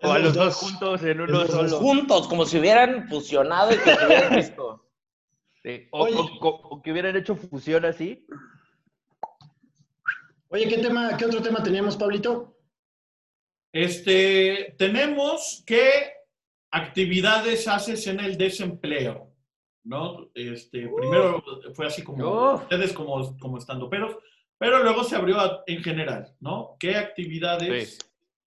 [0.02, 1.78] O a Los los dos juntos en uno Los solo.
[1.78, 4.86] Juntos, como si hubieran fusionado y que se hubieran visto.
[5.62, 6.14] Sí, O, Oye.
[6.16, 8.26] o- o- o que hubieran hecho fusión así.
[10.48, 12.56] Oye, ¿qué tema, qué otro tema teníamos, Pablito?
[13.72, 16.14] Este, tenemos qué
[16.70, 19.32] actividades haces en el desempleo,
[19.84, 20.30] ¿no?
[20.34, 21.42] Este, primero
[21.74, 22.18] fue así como
[22.54, 24.16] ustedes como, como estando peros,
[24.58, 26.76] pero luego se abrió a- en general, ¿no?
[26.78, 27.98] ¿Qué actividades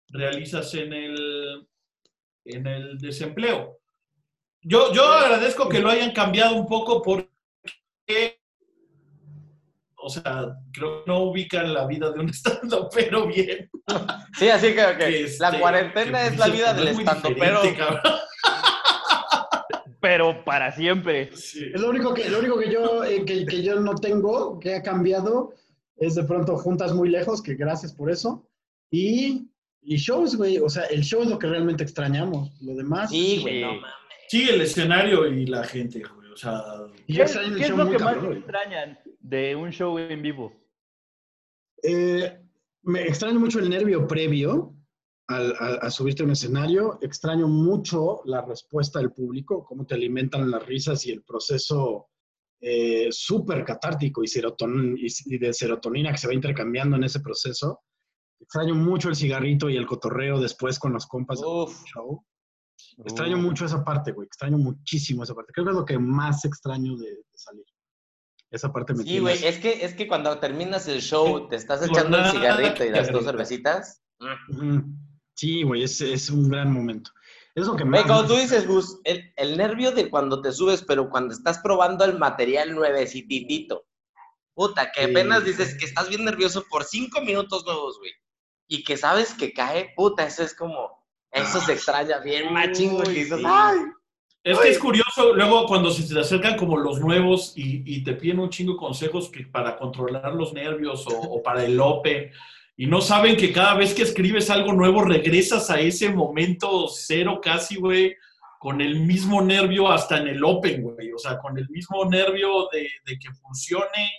[0.10, 1.68] realizas en el,
[2.46, 3.78] en el desempleo?
[4.62, 7.29] Yo, yo agradezco que lo hayan cambiado un poco porque,
[10.18, 13.70] o sea, creo que no ubican la vida de un estando pero bien.
[14.38, 17.62] Sí, así que, Este, la cuarentena que es la dice, vida "No del estando, pero
[17.62, 18.02] diferente, cabrón".
[20.02, 21.30] Pero para siempre.
[21.36, 21.66] Sí.
[21.74, 24.76] Es lo único que, lo único que yo, eh, que, que yo no tengo, que
[24.76, 25.54] ha cambiado,
[25.98, 28.48] es de pronto juntas muy lejos, que gracias por eso.
[28.90, 29.50] Y,
[29.82, 30.58] y shows, güey.
[30.60, 32.50] O sea, el show es lo que realmente extrañamos.
[32.62, 33.10] Lo demás.
[33.10, 33.62] sí, güey, Sí.
[33.62, 33.90] no mames.
[34.30, 36.19] Sí, el escenario y la gente, güey.
[36.34, 36.62] O sea,
[37.08, 40.54] Y ¿Qué, es show lo que más extrañan de un show en vivo?
[41.84, 42.40] Eh,
[42.84, 44.76] me extraño mucho el nervio previo
[45.28, 47.00] al, a subirte a un escenario.
[47.02, 52.10] Extraño mucho la respuesta del público, cómo te alimentan las risas y el proceso
[52.62, 57.22] eh, súper catártico y, seroton- y, y de serotonina que se va intercambiando en ese
[57.22, 57.82] proceso.
[58.42, 61.84] Extraño mucho el cigarrito y el cotorreo después con los compas del Uf.
[62.98, 64.26] Extraño Uh, mucho esa parte, güey.
[64.26, 65.52] Extraño muchísimo esa parte.
[65.54, 67.66] Creo que es lo que más extraño de, de salir.
[68.52, 71.88] Esa parte me Sí, güey, es que, es que cuando terminas el show, te estás
[71.88, 74.02] echando el cigarrito y las dos cervecitas.
[75.36, 77.12] Sí, güey, es, es un gran momento.
[77.56, 78.04] Es lo que más...
[78.06, 82.06] cuando tú dices, Gus, el, el nervio de cuando te subes, pero cuando estás probando
[82.06, 83.86] el material nuevecititito.
[84.54, 85.12] Puta, que Sí.
[85.12, 88.12] apenas dices que estás bien nervioso por cinco minutos nuevos, güey.
[88.68, 90.99] Y que sabes que cae, puta, eso es como,
[91.32, 93.06] eso se extraña bien machín, güey.
[93.08, 93.46] que dices, sí.
[93.48, 93.78] "Ay".
[94.44, 98.14] es que es curioso luego cuando se te acercan como los nuevos y, y te
[98.14, 102.32] piden un chingo de consejos que para controlar los nervios o, o para el open
[102.78, 107.42] y no saben que cada vez que escribes algo nuevo regresas a ese momento cero
[107.44, 108.16] casi, güey,
[108.58, 111.12] con el mismo nervio hasta en el open, güey.
[111.12, 114.10] O sea, con el mismo nervio de, de que funcione,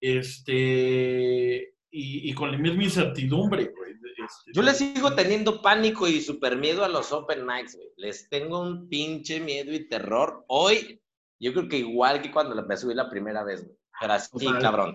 [0.00, 3.92] este, y, y con la misma incertidumbre, güey.
[4.24, 7.88] Este, Yo le sigo teniendo pánico y super miedo a los open mics, güey.
[7.96, 10.44] Les tengo un pinche miedo y terror.
[10.48, 11.00] Hoy,
[11.40, 13.76] yo creo que igual que cuando me subí la primera vez, güey.
[14.00, 14.62] Pero así, Total.
[14.62, 14.94] cabrón.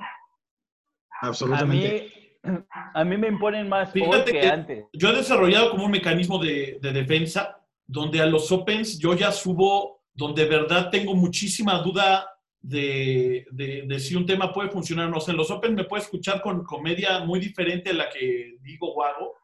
[1.22, 2.12] A Absolutamente.
[2.44, 4.86] mí, a mí me imponen más hoy que que- antes.
[4.94, 9.32] yo he desarrollado como un mecanismo de, de defensa donde a los Opens yo ya
[9.32, 12.26] subo donde de verdad tengo muchísima duda
[12.62, 15.10] de, de, de, si un tema puede funcionar.
[15.10, 18.58] No sé, en los Open me puede escuchar con comedia muy diferente a la que
[18.62, 19.36] digo o hago,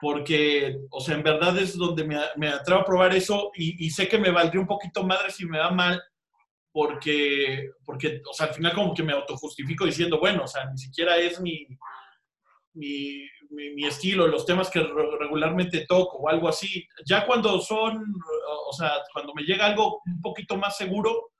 [0.00, 3.90] porque, o sea, en verdad es donde me, me atrevo a probar eso y, y,
[3.90, 6.02] sé que me valdría un poquito madre si me va mal,
[6.70, 10.76] porque, porque, o sea, al final como que me autojustifico diciendo, bueno, o sea, ni
[10.76, 11.66] siquiera es mi,
[12.74, 16.86] mi, mi, mi estilo, los temas que regularmente toco o algo así.
[17.06, 18.04] Ya cuando son,
[18.68, 21.30] o sea, cuando me llega algo un poquito más seguro,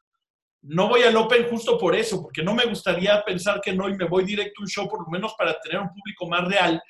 [0.68, 3.96] no voy al Open justo por eso, porque no me gustaría pensar que no y
[3.96, 6.82] me voy directo a un show, por lo menos para tener un público más real,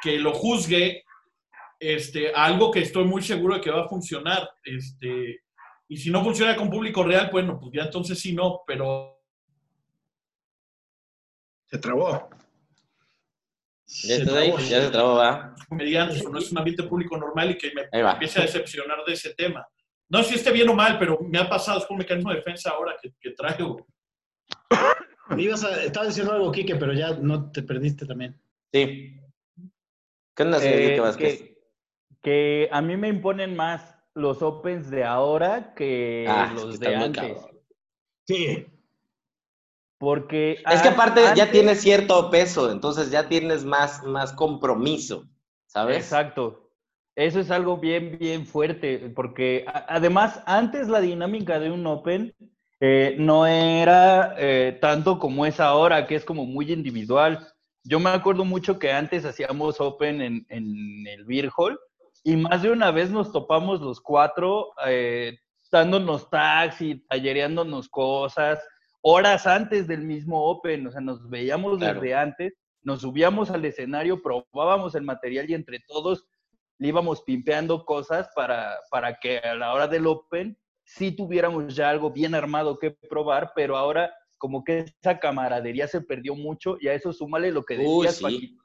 [0.00, 1.04] que lo juzgue
[1.80, 4.48] este, algo que estoy muy seguro de que va a funcionar.
[4.62, 5.40] Este,
[5.88, 9.20] y si no funciona con público real, bueno, pues ya entonces sí no, pero...
[11.66, 12.30] Se trabó.
[13.86, 15.22] Ya, se trabó, ya se trabó.
[15.68, 19.34] Comediantes, no es un ambiente público normal y que me empiece a decepcionar de ese
[19.34, 19.66] tema.
[20.14, 22.36] No sé si esté bien o mal, pero me ha pasado, es un mecanismo de
[22.36, 23.84] defensa ahora que, que traigo.
[25.36, 28.40] Ibas a, estaba diciendo algo, Quique, pero ya no te perdiste también.
[28.72, 29.20] Sí.
[30.36, 31.58] ¿Qué onda, Eh, que,
[32.22, 36.78] que a mí me imponen más los Opens de ahora que Ah, es que los
[36.78, 37.38] de antes.
[38.28, 38.66] Sí.
[39.98, 45.24] Porque Es que aparte ya tienes cierto peso, entonces ya tienes más, más compromiso,
[45.66, 45.96] ¿sabes?
[45.96, 46.63] Exacto.
[47.16, 52.34] Eso es algo bien, bien fuerte, porque además antes la dinámica de un Open
[52.80, 57.46] eh, no era eh, tanto como es ahora, que es como muy individual.
[57.84, 61.78] Yo me acuerdo mucho que antes hacíamos Open en, en el Beer Hall
[62.24, 65.38] y más de una vez nos topamos los cuatro eh,
[65.70, 68.60] dándonos tags y tallereándonos cosas
[69.02, 72.00] horas antes del mismo Open, o sea, nos veíamos Claro.
[72.00, 76.26] desde antes, nos subíamos al escenario, probábamos el material y entre todos
[76.78, 81.90] le íbamos pimpeando cosas para, para que a la hora del Open sí tuviéramos ya
[81.90, 86.88] algo bien armado que probar, pero ahora como que esa camaradería se perdió mucho y
[86.88, 88.22] a eso súmale lo que decías, sí.
[88.22, 88.62] Paquito,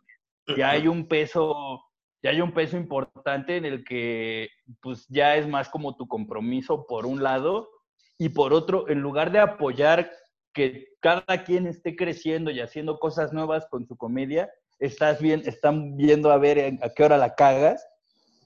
[0.58, 1.84] ya hay un peso,
[2.22, 4.50] ya hay un peso importante en el que
[4.82, 7.69] pues ya es más como tu compromiso por un lado
[8.17, 10.12] y por otro, en lugar de apoyar
[10.54, 15.95] que cada quien esté creciendo y haciendo cosas nuevas con su comedia, estás bien, están
[15.95, 17.86] viendo a ver a qué hora la cagas.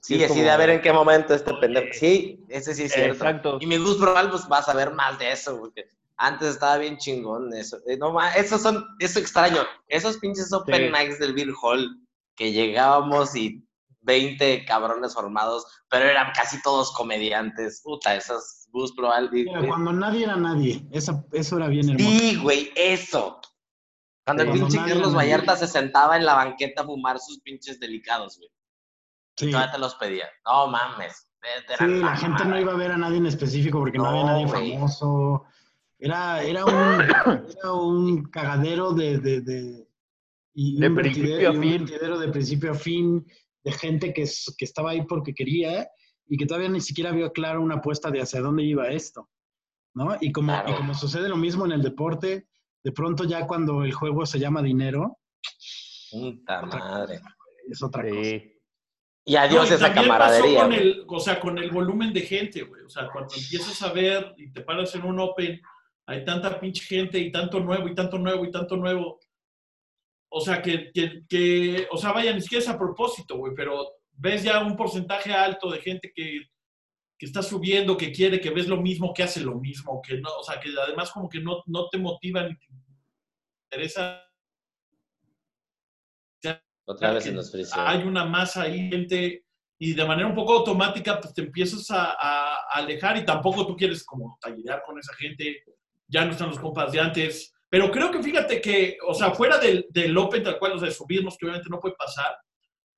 [0.06, 1.86] Sí, es así como- de a ver en qué momento este pendejo.
[1.92, 3.12] Sí, ese sí es cierto.
[3.14, 3.58] Exacto.
[3.60, 5.86] Y mi Gus Probal, pues vas a ver más de eso, porque
[6.16, 7.78] antes estaba bien chingón eso.
[7.86, 9.62] Eh, No, esos son, eso extraño.
[9.88, 10.92] Esos pinches open Sí.
[10.92, 12.00] mics del Beer Hall
[12.36, 13.64] que llegábamos y
[14.02, 17.80] 20 cabrones formados, pero eran casi todos comediantes.
[17.82, 19.30] Puta, esos Gus Probal.
[19.32, 22.10] y- Mira, cuando nadie era nadie, esa, eso era bien hermoso.
[22.10, 23.40] Sí, güey, eso.
[24.26, 25.14] Cuando el pinche Carlos.
[25.14, 28.50] Vallarta se sentaba en la banqueta a fumar sus pinches delicados, güey.
[29.36, 30.26] Sí, Y todavía te los pedía.
[30.46, 31.28] No mames.
[31.42, 34.04] vete a Sí, la gente no iba a ver a nadie en específico porque no,
[34.04, 34.72] No, había nadie güey.
[34.74, 35.44] famoso.
[35.98, 37.00] Era, era, un,
[37.58, 39.88] era un cagadero de, de, de,
[40.54, 41.70] y De un principio a un fin.
[41.84, 43.26] vertidero de principio a fin,
[43.62, 45.88] de gente que, es- que estaba ahí porque quería
[46.26, 49.28] y que todavía ni siquiera vio claro una apuesta de hacia dónde iba esto.
[49.94, 50.16] ¿no?
[50.20, 50.70] Y como, Claro.
[50.70, 52.48] y como sucede lo mismo en el deporte,
[52.82, 55.18] de pronto ya cuando el juego se llama dinero,
[56.10, 57.20] Puta madre.
[57.70, 58.30] es otra cosa.
[59.26, 60.58] Y adiós No, y esa también camaradería.
[60.58, 62.82] pasó con el, o sea, con el volumen de gente, güey.
[62.82, 65.60] O sea, cuando empiezas a ver y te paras en un Open,
[66.06, 69.18] hay tanta pinche gente y tanto nuevo y tanto nuevo y tanto nuevo.
[70.30, 73.86] O sea, que, que, que- o sea, vaya, ni siquiera es a propósito, güey, pero
[74.12, 76.40] ves ya un porcentaje alto de gente que,
[77.18, 80.28] que está subiendo, que quiere, que ves lo mismo, que hace lo mismo, que no,
[80.38, 82.66] o sea, que además como que no, no te motiva ni te
[83.70, 84.23] interesa
[86.86, 87.80] Otra vez se nos frició.
[87.80, 89.44] hay una masa ahí, gente,
[89.78, 93.66] y de manera un poco automática, pues te empiezas a, a- a alejar y tampoco
[93.66, 95.62] tú quieres como tallerear con esa gente,
[96.06, 97.52] ya no están los compas de antes.
[97.70, 100.88] Pero creo que fíjate que, o sea, fuera del, del Open tal cual, o sea,
[100.88, 102.36] de subirnos, que obviamente no puede pasar,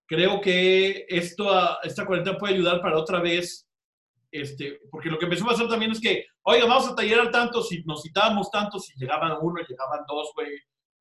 [0.07, 3.67] creo que esto, a- esta cuarentena puede ayudar para otra vez,
[4.31, 7.73] este, porque lo que empezó a pasar también es que, oiga, vamos a tallerar tantos
[7.73, 10.51] y nos citábamos tantos y llegaban uno, llegaban dos, güey,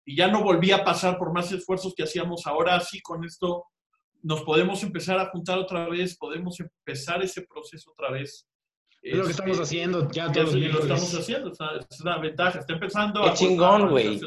[0.05, 3.65] y ya no volvía a pasar por más esfuerzos que hacíamos ahora, sí, con esto
[4.21, 8.47] nos podemos empezar a juntar otra vez, podemos empezar ese proceso otra vez.
[9.01, 12.01] Es lo que Este, estamos haciendo ya todos los lo estamos haciendo, o sea, es
[12.01, 14.19] una ventaja, está empezando Qué a chingón, güey.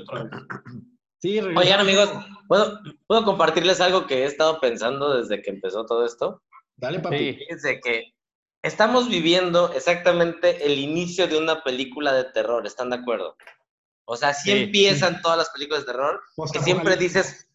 [1.21, 2.11] Sí, Oigan, amigos,
[2.47, 6.43] ¿puedo, ¿puedo compartirles algo que he estado pensando desde que empezó todo esto?
[6.77, 7.19] Dale, papi.
[7.19, 7.33] Sí.
[7.35, 8.15] Fíjense que
[8.63, 13.37] estamos viviendo exactamente el inicio de una película de terror, ¿están de acuerdo?
[14.11, 17.47] O sea, si Sí, empiezan todas las películas de terror, que siempre dices,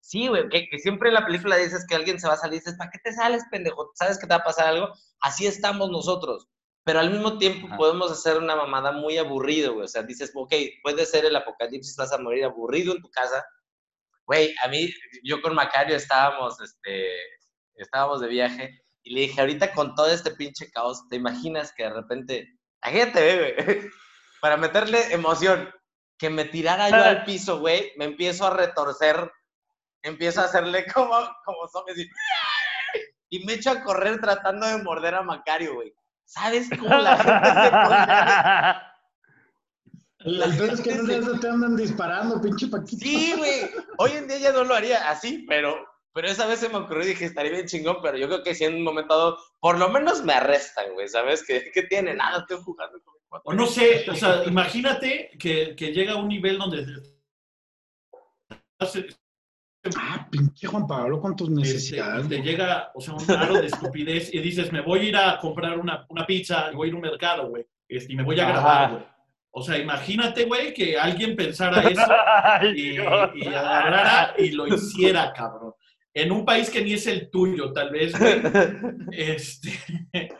[0.00, 2.60] sí, güey, que, que siempre en la película dices que alguien se va a salir
[2.60, 3.90] dices, ¿para qué te sales, pendejo?
[3.94, 4.88] ¿Sabes que te va a pasar algo?
[5.20, 6.48] Así estamos nosotros.
[6.84, 7.76] pero al mismo tiempo Ajá.
[7.76, 9.84] podemos hacer una mamada muy aburrido, güey.
[9.84, 13.44] O sea, dices, ok, puede ser el apocalipsis, vas a morir aburrido en tu casa.
[14.26, 14.90] Güey, a mí,
[15.22, 17.08] yo con Macario estábamos, este,
[17.74, 21.84] estábamos de viaje y le dije, ahorita con todo este pinche caos, ¿te imaginas que
[21.84, 22.48] de repente,
[22.82, 23.90] gente, güey,
[24.40, 25.68] para meterle emoción,
[26.18, 29.30] que me tirara yo al piso, güey, me empiezo a retorcer,
[30.02, 32.10] empiezo a hacerle como, como zombies y,
[33.30, 35.94] y me echo a correr tratando de morder a Macario, güey.
[36.24, 38.84] ¿Sabes cómo la gente se pondría?
[40.20, 43.02] El el peor es que no se te andan disparando, pinche Paquito.
[43.02, 43.70] Sí, güey.
[43.98, 47.04] Hoy en día ya no lo haría así, pero, pero esa vez se me ocurrió
[47.04, 49.78] y dije, estaría bien chingón, pero yo creo que si en un momento dado, por
[49.78, 51.44] lo menos me arrestan, güey, ¿sabes?
[51.46, 52.14] ¿Qué, qué tiene?
[52.14, 53.14] Nada, estoy jugando con.
[53.44, 56.86] O no sé, o sea, imagínate que, que llega a un nivel donde
[59.96, 62.28] Ah, pinche Juan Pablo con tus este, necesidades.
[62.28, 65.38] te llega, o sea, un aro de estupidez y dices, me voy a ir a
[65.38, 68.22] comprar una, una pizza, y voy a ir a un mercado, güey, este, y me
[68.24, 69.04] voy a grabar, güey.
[69.50, 72.02] O sea, imagínate, güey, que alguien pensara eso
[72.74, 75.74] y, y agarrara y lo hiciera, cabrón.
[76.12, 78.40] En un país que ni es el tuyo, tal vez, güey.
[79.12, 79.72] Este,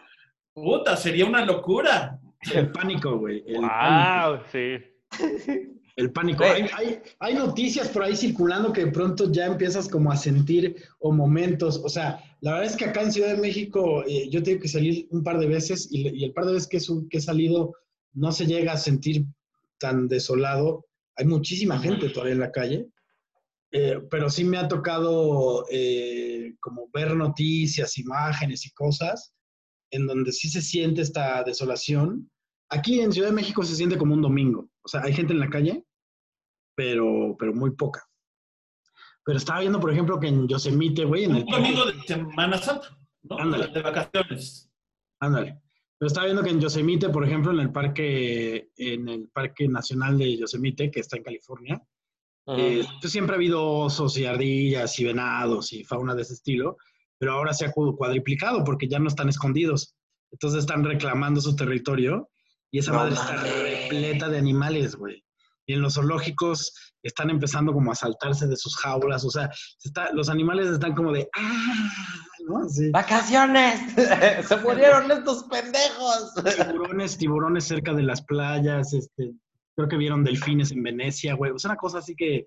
[0.52, 2.20] puta, sería una locura.
[2.54, 3.42] El pánico, güey.
[3.42, 4.76] Wow, sí.
[5.96, 6.44] El pánico.
[6.44, 10.76] Hay, hay, hay noticias por ahí circulando que de pronto ya empiezas como a sentir
[11.00, 11.80] o momentos.
[11.84, 14.68] O sea, la verdad es que acá en Ciudad de México eh, yo tengo que
[14.68, 17.74] salir un par de veces y, el par de veces que, su- que he salido
[18.12, 19.24] no se llega a sentir
[19.78, 20.86] tan desolado.
[21.16, 22.86] Hay muchísima gente todavía en la calle.
[23.72, 29.34] Eh, pero sí me ha tocado eh, como ver noticias, imágenes y cosas
[29.90, 32.30] en donde sí se siente esta desolación.
[32.70, 34.68] Aquí en Ciudad de México se siente como un domingo.
[34.82, 35.84] O sea, hay gente en la calle,
[36.74, 38.04] pero, pero muy poca.
[39.24, 42.58] Pero estaba viendo, por ejemplo, que en Yosemite, güey, en el Un domingo de Semana
[42.58, 43.38] Santa, ¿no?
[43.38, 43.66] Ándale.
[43.68, 44.70] De vacaciones.
[45.20, 45.60] Ándale.
[45.98, 50.16] Pero estaba viendo que en Yosemite, por ejemplo, en el parque, en el Parque Nacional
[50.16, 51.82] de Yosemite, que está en California,
[52.56, 56.78] eh, pues siempre ha habido osos y ardillas y venados y fauna de ese estilo,
[57.18, 59.94] pero ahora se ha cu- cuadriplicado porque ya no están escondidos.
[60.30, 62.28] Entonces están reclamando su territorio
[62.70, 65.24] y esa No madre está repleta de animales, güey.
[65.66, 69.88] Y en los zoológicos están empezando como a saltarse de sus jaulas, o sea, se
[69.88, 71.90] está- los animales están como de ¡ah!
[72.46, 72.64] ¿no?
[72.64, 72.90] Así.
[72.90, 73.80] ¡Vacaciones!
[74.48, 76.32] ¡Se murieron estos pendejos!
[76.56, 79.32] tiburones, tiburones cerca de las playas, este,
[79.76, 81.52] creo que vieron delfines en Venecia, güey.
[81.52, 82.46] O sea, una cosa así que,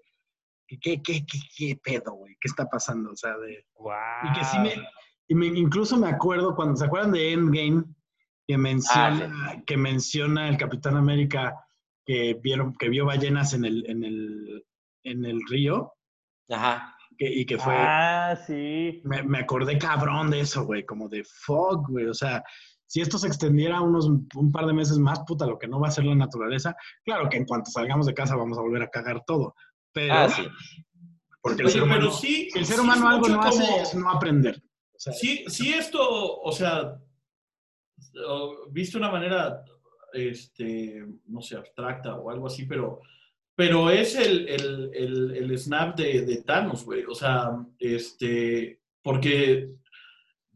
[0.79, 3.11] que, que, que- qué pedo, güey, ¿qué está pasando?
[3.11, 3.65] O sea, de...
[3.75, 3.93] Wow.
[4.29, 4.73] Y que sí me,
[5.27, 7.83] y me- incluso me acuerdo cuando, ¿se acuerdan de Endgame?
[8.47, 11.55] Que menciona, Ah, que menciona el Capitán América
[12.05, 14.65] que vieron, que vio ballenas en el, en el,
[15.03, 15.93] en el río,
[16.49, 16.95] Ajá.
[17.17, 19.01] que, y que fue, Ah, sí.
[19.05, 22.07] me, me acordé cabrón de eso, güey, como de fuck, güey.
[22.07, 22.43] O sea,
[22.87, 25.87] si esto se extendiera unos un par de meses más, puta, lo que no va
[25.87, 26.75] a ser la naturaleza.
[27.05, 29.55] Claro que en cuanto salgamos de casa vamos a volver a cagar todo.
[29.93, 30.43] Pero, Ah, sí.
[31.41, 32.49] porque el Oye, ser humano, pero sí.
[32.51, 34.61] si el ser sí humano es algo no hace como- es no aprender.
[34.95, 35.99] O sea, Sí, sí esto,
[36.41, 36.95] o sea,
[38.69, 39.63] visto una manera,
[40.13, 43.01] este, no sé, abstracta o algo así, pero,
[43.55, 47.03] pero es el, el, el, el snap de, de Thanos, güey.
[47.05, 47.49] O sea,
[47.79, 49.69] este, porque,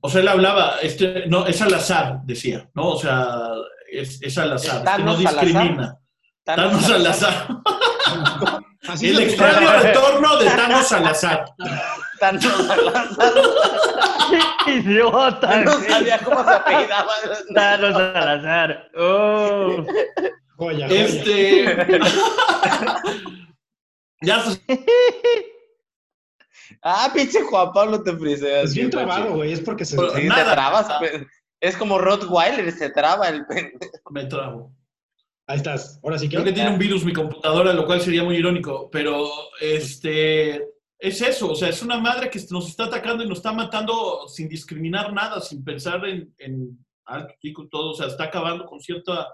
[0.02, 2.90] o sea, él hablaba, este, no, es al azar, decía, ¿no?
[2.92, 3.50] O sea,
[3.92, 5.46] es, es al azar, es que no ¿Thanos al azar?
[5.46, 6.00] discrimina.
[6.44, 7.48] Thanos al azar.
[8.88, 11.46] así El extraño retorno de Thanos al azar.
[12.20, 13.34] Thanos al azar.
[14.68, 15.58] Idiota.
[15.62, 17.12] No sabía cómo se apellidaba.
[17.54, 18.90] Thanos Salazar.
[18.98, 19.86] Oh.
[20.58, 21.06] joya, joya.
[21.06, 21.78] Este.
[24.22, 24.44] ya
[26.82, 28.66] Ah, pinche Juan Pablo te friseas.
[28.66, 29.96] Es bien trabado, güey, es porque se...
[29.96, 30.54] Pero- Sí, te Nada.
[30.54, 30.88] trabas.
[31.60, 33.80] Es como Rottweiler, se traba el pendejo.
[34.12, 34.72] me trago.
[35.48, 36.36] Ahí estás, ahora sí que...
[36.36, 39.30] Creo que tiene un virus mi computadora, lo cual sería muy irónico, pero
[39.62, 40.56] este
[40.98, 44.28] es eso, o sea, es una madre que nos está atacando y nos está matando
[44.28, 48.80] sin discriminar nada, sin pensar en, en alto, chico, todo, o sea, está acabando con
[48.80, 49.28] cierta,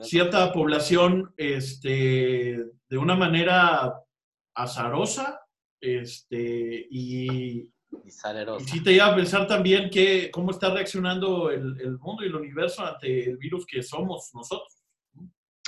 [0.00, 3.92] cierta población este, de una manera
[4.54, 5.40] azarosa,
[5.80, 7.68] este, y,
[8.06, 8.64] Y saleroso.
[8.64, 12.28] y sí te lleva a pensar también que cómo está reaccionando el, el mundo y
[12.28, 14.81] el universo ante el virus que somos nosotros.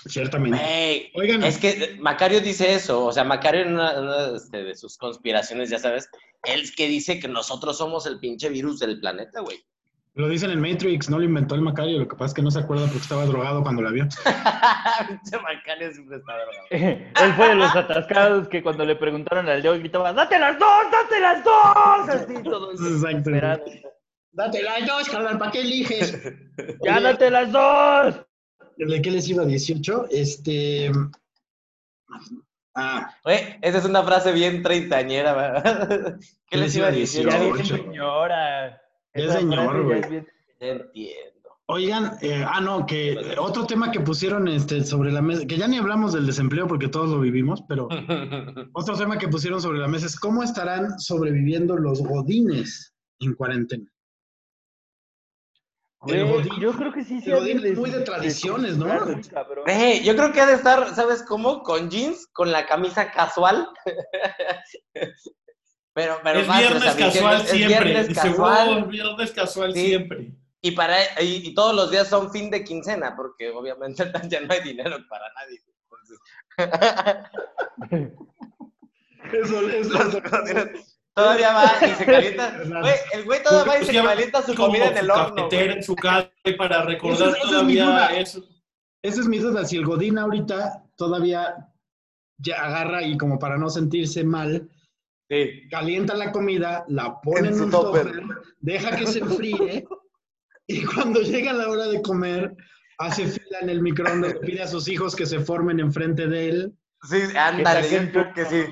[0.07, 1.11] Ciertamente.
[1.15, 4.99] Oigan, es que Macario dice eso, o sea, Macario en una, una, este, de sus
[4.99, 6.11] conspiraciones, ya sabes,
[6.45, 9.65] él es que dice que nosotros somos el pinche virus del planeta, güey.
[10.15, 12.51] lo dicen en Matrix, no lo inventó el Macario, lo que pasa es que no
[12.51, 14.05] se acuerda porque estaba drogado cuando la vio.
[15.09, 16.67] Pinche Macario siempre está drogado.
[16.71, 20.85] Él fue de los atascados que cuando le preguntaron al Leo gritaba, ¡Date las dos!
[20.93, 22.09] ¡Date las dos!
[22.09, 23.31] Así todo Exacto.
[24.33, 26.21] Date las dos, carnal, ¿para qué eliges?
[26.85, 28.27] ¡Ya Oye, date las dos!
[28.77, 30.07] ¿De qué les iba 18?
[30.11, 30.91] Este.
[32.77, 36.19] Ah, Güey, esa es una frase bien treintañera, ¿verdad?
[36.51, 37.29] ¿Qué les iba a decir?
[37.31, 38.81] Señora.
[39.13, 40.01] Es Esa señor, güey.
[40.01, 40.27] es bien-
[40.59, 41.51] entiendo.
[41.67, 45.57] oigan, eh, ah, no, que eh, otro tema que pusieron este, sobre la mesa, que
[45.57, 47.89] ya ni hablamos del desempleo porque todos lo vivimos, pero
[48.73, 53.87] otro tema que pusieron sobre la mesa es cómo estarán sobreviviendo los godines en cuarentena.
[56.07, 58.77] El Güey, godín- yo creo que sí se el de godín es muy de tradiciones,
[58.77, 58.87] ¿no?
[59.67, 61.63] Eh, yo creo que ha de estar, ¿sabes cómo?
[61.63, 63.69] Con jeans, con la camisa casual.
[65.95, 67.85] pero, pero es más, o viernes sea, diciendo, casual es siempre.
[67.91, 68.81] viernes casual.
[68.81, 69.87] "Wow, viernes casual Sí.
[69.87, 70.33] siempre.
[70.61, 74.53] Y, para, y, y todos los días son fin de quincena, porque obviamente ya no
[74.53, 75.61] hay dinero para nadie.
[75.85, 76.19] Entonces,
[79.33, 80.21] Eso, eso, eso-
[81.15, 82.59] todavía va y se calienta.
[82.81, 85.49] Güey, el güey todavía va y se ya calienta su comida en el horno.
[85.51, 88.17] en su casa y para recordar Esa es- esa es mi todavía duda.
[88.17, 88.45] eso.
[89.03, 91.55] Esa es mi duda, si el godín ahorita todavía
[92.39, 94.69] ya agarra y como para no sentirse mal,
[95.31, 95.69] Sí.
[95.71, 98.13] calienta la comida, la pone En un topper.
[98.61, 99.87] deja que se enfríe
[100.67, 102.55] y cuando llega la hora de comer,
[102.99, 106.73] hace fila en el microondas, pide a sus hijos que se formen enfrente de él.
[107.09, 108.65] Sí, ándale, creo que sí.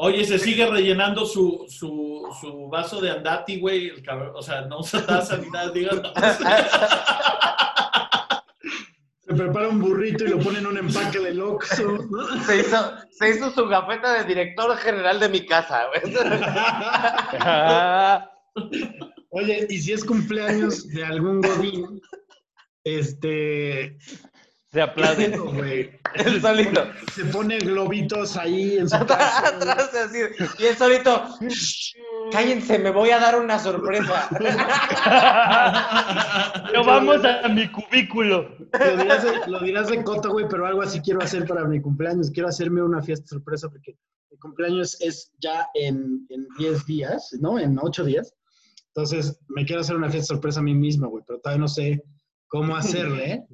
[0.00, 3.88] Oye, se sigue rellenando su, su, su vaso de andati, güey.
[3.88, 5.72] el cabrón, O sea, no usa taza ni nada.
[9.26, 11.98] Se prepara un burrito y lo pone en un empaque del Oxxo.
[12.10, 12.44] ¿no?
[12.44, 16.14] Se hizo, se hizo su gafeta de director general de mi casa, güey.
[19.30, 22.00] Oye, y si es cumpleaños de algún godín,
[22.84, 23.98] este,
[24.70, 25.28] Se aplaude.
[25.38, 26.84] güey, El solito.
[27.14, 29.48] se pone globitos ahí en su casa.
[29.48, 30.18] Atrás, así,
[30.58, 31.24] y el solito.
[31.48, 31.94] "Shh,
[32.30, 34.28] Cállense, me voy a dar una sorpresa.
[36.66, 38.54] Pero vamos a mi cubículo.
[38.78, 41.80] Lo dirás, de, lo dirás de coto, güey, pero algo así quiero hacer para mi
[41.80, 42.30] cumpleaños.
[42.30, 43.96] Quiero hacerme una fiesta sorpresa porque
[44.30, 47.58] mi cumpleaños es ya en en 10 días, ¿no?
[47.58, 48.34] En 8 días.
[48.88, 52.02] Entonces, me quiero hacer una fiesta sorpresa a mí mismo, güey, pero todavía no sé
[52.48, 53.46] cómo hacerle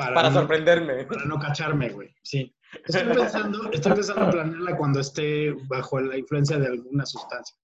[0.00, 1.04] para, Para no, sorprenderme.
[1.04, 2.08] para no cacharme, güey.
[2.22, 2.54] Sí.
[2.86, 7.56] Estoy pensando, estoy pensando en planearla cuando esté bajo la influencia de alguna sustancia.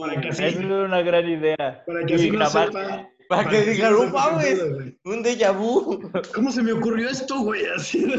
[0.00, 1.82] Para que así- Es una gran idea.
[1.86, 3.08] Para que Y así no sepa.
[3.28, 4.98] para que así digan, no mames, pedo, güey".
[5.04, 6.10] un déjà vu.
[6.34, 7.66] ¿Cómo se me ocurrió esto, güey?
[7.76, 8.06] Así.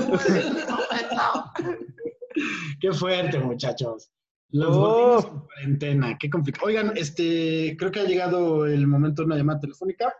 [2.80, 4.10] Qué fuerte, muchachos.
[4.50, 5.20] Los Oh.
[5.20, 6.68] en cuarentena, qué complicado.
[6.68, 10.14] Oigan, este, creo que ha llegado el momento de una llamada telefónica.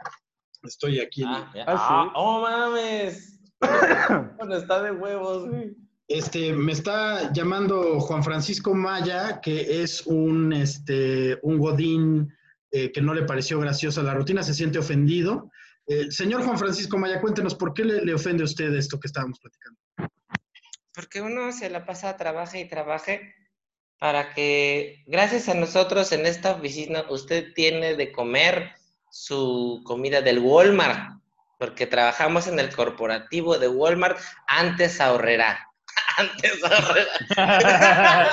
[0.64, 1.22] Estoy aquí.
[1.24, 1.52] en- Ah.
[1.54, 1.64] Ah, sí.
[1.68, 3.40] Ah, oh mames.
[4.38, 5.76] Bueno, está de huevos, güey.
[6.08, 12.34] Este, me está llamando Juan Francisco Maya, que es un, este, un godín
[12.72, 15.50] eh, que no le pareció graciosa la rutina, se siente ofendido.
[15.88, 19.08] Eh, señor Juan Francisco Maya, cuéntenos, ¿por qué le, le ofende a usted esto que
[19.08, 19.80] estábamos platicando?
[20.94, 23.34] Porque uno se la pasa, trabaje y trabaje
[24.00, 28.72] para que, gracias a nosotros en esta oficina, usted tiene de comer
[29.16, 31.20] su comida del Walmart,
[31.60, 35.68] porque trabajamos en el corporativo de Walmart, antes ahorrará.
[36.18, 38.28] Antes ahorrará.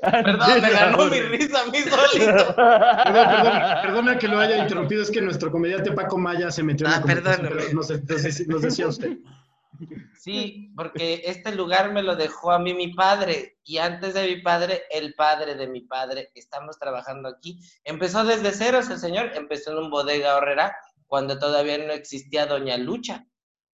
[0.00, 2.54] Perdón, me ganó mi risa a mí solito.
[2.54, 6.86] Perdón, perdona, perdona que lo haya interrumpido, es que nuestro comediante Paco Maya se metió
[6.86, 7.62] en Ah, la conversación, perdóname.
[7.66, 9.16] pero nos, nos- nos decía usted.
[10.18, 14.40] Sí, porque este lugar me lo dejó a mí mi padre y antes de mi
[14.42, 16.30] padre, el padre de mi padre.
[16.34, 17.58] Estamos trabajando aquí.
[17.84, 22.76] Empezó desde ceros el señor, empezó en un bodega horrera cuando todavía no existía Doña
[22.78, 23.26] Lucha.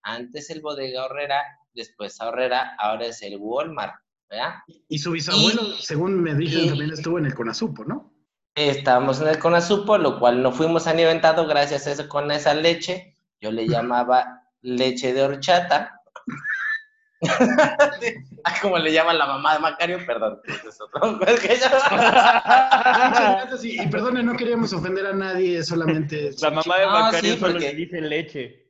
[0.03, 1.43] Antes el bodega horrera,
[1.75, 3.95] después ahorrera, ahora es el Walmart,
[4.29, 4.55] ¿verdad?
[4.89, 8.13] Y su bisabuelo, Y- según me dijeron, y- también estuvo en el Conasupo, ¿no?
[8.55, 13.17] Estábamos en el Conasupo, lo cual no fuimos alimentado gracias a eso con esa leche.
[13.41, 15.97] Yo le llamaba leche de horchata.
[18.45, 20.41] Ah, Como le llaman la mamá de Macario, perdón.
[20.47, 21.21] ese es otro.
[21.27, 26.31] Es que ya- Muchas gracias y, perdone, no queríamos ofender a nadie, solamente...
[26.41, 28.67] La mamá de No, Macario sí, solo porque- le dice leche.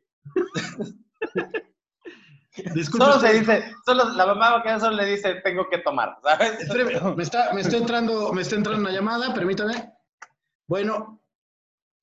[2.75, 6.17] Disculpe Solo se dice, solo, la mamá de Macario solo le dice, tengo que tomar,
[7.17, 9.93] me está, me está entrando, me está entrando una llamada, permítame.
[10.67, 11.20] Bueno,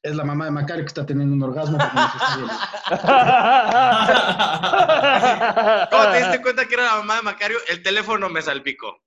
[0.07, 1.77] Es la mamá de Macario que está teniendo un orgasmo.
[5.91, 7.57] ¿Cómo te diste cuenta que era la mamá de Macario?
[7.67, 9.01] El teléfono me salpicó.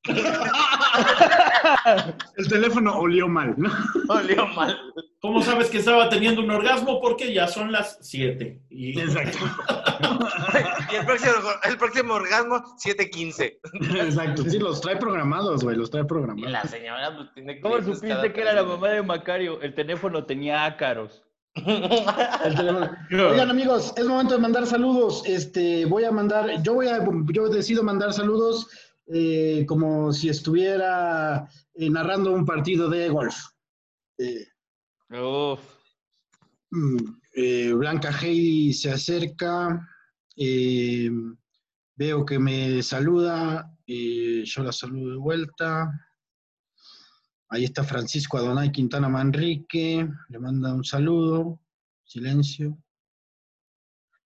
[2.36, 3.70] El teléfono olió mal, ¿no?
[4.08, 4.78] Olió mal.
[5.20, 7.00] ¿Cómo sabes que estaba teniendo un orgasmo?
[7.00, 8.60] Porque ya son las 7.
[8.70, 9.00] Y...
[9.00, 9.38] Exacto.
[10.90, 11.32] Y el próximo,
[11.62, 13.58] el próximo orgasmo, 7.15.
[14.02, 14.42] Exacto.
[14.42, 16.50] Sí, los trae programados, güey, los trae Y programados.
[16.50, 19.60] la señora pues, tiene ¿Cómo clientes cada supiste que era la mamá de Macario?
[19.60, 20.89] El teléfono tenía ácaros.
[22.56, 22.90] Teléfono.
[23.10, 25.22] Oigan, amigos, es momento de mandar saludos.
[25.26, 28.68] Este, voy a mandar, yo voy a, yo decido mandar saludos
[29.12, 33.36] eh, como si estuviera eh, narrando un partido de golf.
[34.18, 34.46] Eh,
[35.10, 35.60] Uf.
[36.70, 39.88] mm, Blanca Heidi se acerca,
[40.36, 45.90] veo que me saluda, yo la saludo de vuelta.
[47.52, 51.60] Ahí está Francisco Adonai Quintana Manrique, le manda un saludo,
[52.04, 52.78] silencio.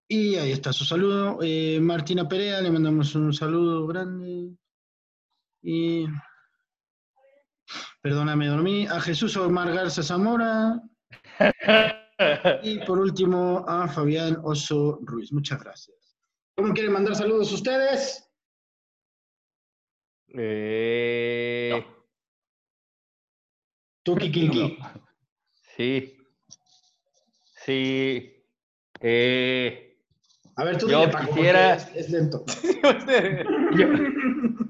[0.06, 1.38] Y ahí está su saludo.
[1.42, 4.54] Eh, Martina Perea, le mandamos un saludo grande.
[5.62, 6.06] Y
[8.02, 8.86] perdóname, dormí.
[8.86, 10.80] A Jesús Omar Garza Zamora.
[12.62, 15.32] Y por último, a Fabián Oso Ruiz.
[15.32, 16.16] Muchas gracias.
[16.56, 18.24] ¿Cómo quieren mandar saludos ustedes?
[20.28, 21.84] Eh,
[24.04, 24.78] Tú, Kiki.
[25.76, 26.16] Sí.
[27.64, 28.44] Sí.
[29.00, 29.96] Eh,
[30.56, 32.44] A ver, tú Yo dile, Paco, porque quisiera- es, es lento.
[33.76, 33.88] yo,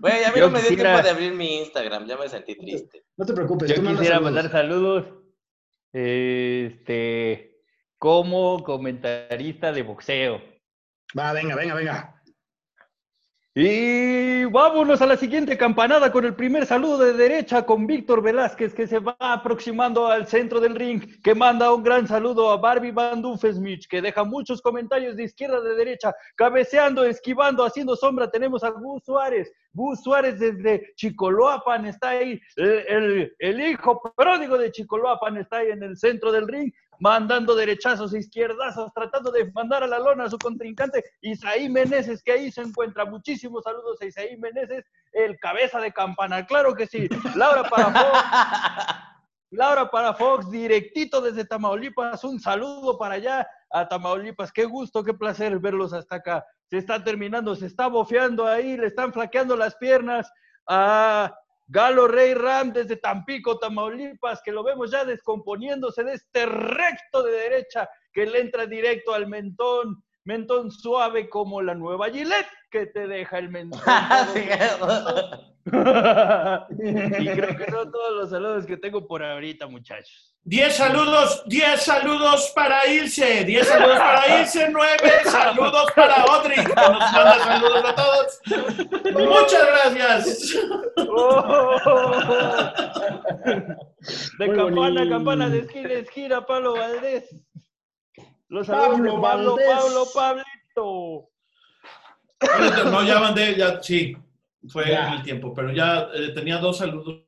[0.00, 2.28] Güey, a mí Yo no me dio quisiera- tiempo de abrir mi Instagram, ya me
[2.28, 3.04] sentí triste.
[3.16, 4.22] No te preocupes, yo tú quisiera saludos.
[4.22, 5.06] mandar saludos.
[5.92, 7.60] Este,
[7.98, 10.42] como comentarista de boxeo.
[11.18, 12.13] Va, venga, venga, venga.
[13.56, 18.74] Y vámonos a la siguiente campanada con el primer saludo de derecha con Víctor Velázquez
[18.74, 22.90] que se va aproximando al centro del ring, que manda un gran saludo a Barbie
[22.90, 28.28] Van Doofenshmirtz, que deja muchos comentarios de izquierda de derecha, cabeceando, esquivando, haciendo sombra.
[28.28, 34.58] Tenemos a Gus Suárez, Gus Suárez desde Chicoloapan está ahí, el, el- el hijo pródigo
[34.58, 39.82] de Chicoloapan está ahí en el centro del ring, mandando derechazos, izquierdazos, tratando de mandar
[39.82, 43.04] a la lona a su contrincante, Isaí Meneses, que ahí se encuentra.
[43.04, 47.08] Muchísimos saludos a Isaí Meneses, el cabeza de campana, claro que sí.
[47.34, 48.18] Laura para Fox,
[49.50, 54.52] Laura para Fox, directito desde Tamaulipas, un saludo para allá a Tamaulipas.
[54.52, 56.46] Qué gusto, qué placer verlos hasta acá.
[56.70, 60.30] Se está terminando, se está bofeando ahí, le están flaqueando las piernas
[60.66, 61.32] a
[61.66, 67.32] Galo Rey Ram desde Tampico, Tamaulipas, que lo vemos ya descomponiéndose de este recto de
[67.32, 73.06] derecha que le entra directo al mentón, mentón suave como la nueva Gillette que te
[73.06, 73.50] deja el.
[75.64, 80.36] Sí, y creo que son todos los saludos que tengo por ahorita, muchachos.
[80.42, 86.74] 10 saludos, 10 saludos para Ilse, 10 saludos para Ilse, 9 saludos para Odri, que
[86.74, 88.40] nos manda saludos a todos.
[89.14, 90.54] Muchas gracias.
[90.98, 91.76] Oh.
[94.38, 97.34] De Muy campana a campana, de esquina a esquina, Pablo Valdés.
[98.48, 99.66] Los saludos Pablo de Pablo, Valdés.
[99.66, 101.33] Pablo, Pablito.
[102.40, 104.16] No, ya mandé, ya, sí,
[104.68, 105.14] fue Ya.
[105.14, 107.22] el tiempo, pero ya eh, tenía dos saludos.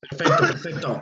[0.00, 1.00] Perfecto, perfecto.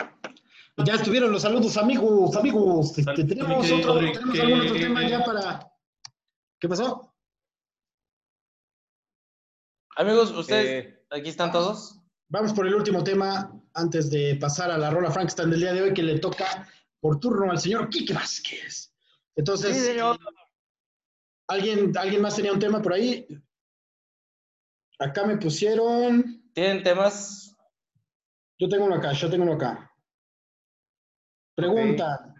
[0.84, 2.90] Ya estuvieron los saludos, amigos, amigos.
[2.90, 5.72] Este, Saludos, tenemos otro, tenemos que- algún otro tema ya para.
[6.58, 7.14] ¿Qué pasó?
[9.96, 11.96] Amigos, ¿ustedes Eh, aquí están todos?
[12.28, 15.82] Vamos por el último tema antes de pasar a la rola Frankenstein del día de
[15.82, 16.68] hoy que le toca
[17.00, 18.92] por turno al señor Quique Vázquez.
[19.34, 20.18] Entonces, Sí, señor.
[21.50, 23.26] ¿Alguien, ¿alguien más tenía un tema por ahí?
[24.98, 26.42] Acá me pusieron.
[26.54, 27.56] ¿Tienen temas?
[28.58, 29.90] Yo tengo uno acá, yo tengo uno acá.
[31.56, 32.34] Pregunta.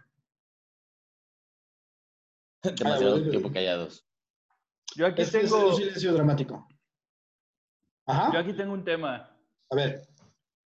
[2.62, 4.06] Demasiado bueno, tiempo callados.
[4.94, 6.68] yo aquí Este es tengo, un silencio dramático.
[8.06, 8.32] Ajá.
[8.32, 9.34] yo aquí tengo un tema.
[9.70, 10.02] A ver.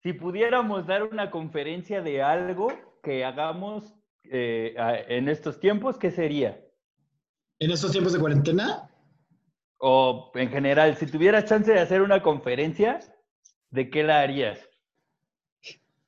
[0.01, 2.67] Si pudiéramos dar una conferencia de algo
[3.03, 4.73] que hagamos eh,
[5.07, 6.59] en estos tiempos, ¿qué sería?
[7.64, 8.89] En estos tiempos de cuarentena,
[9.78, 12.99] O en general, si tuvieras chance de hacer una conferencia,
[13.70, 14.59] ¿de qué la harías?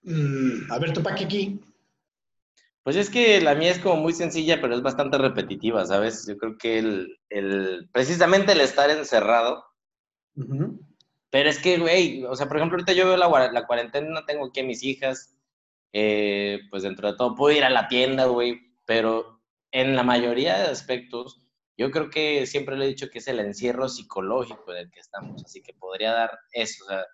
[0.03, 1.61] mm, a ver, tu aquí.
[2.83, 6.27] Pues es que la mía es como muy sencilla, pero es bastante repetitiva, ¿sabes?
[6.27, 9.63] Yo creo que el, el precisamente el estar encerrado,
[10.35, 10.77] Ujú.
[11.29, 14.47] pero es que, güey, o sea, por ejemplo, ahorita yo veo la, la cuarentena, tengo
[14.47, 15.33] aquí a mis hijas,
[15.93, 19.41] eh, pues dentro de todo puedo ir a la tienda, güey, pero
[19.71, 21.44] en la mayoría de aspectos,
[21.77, 24.99] yo creo que siempre le he dicho que es el encierro psicológico en el que
[24.99, 27.05] estamos, así que podría dar eso, o sea,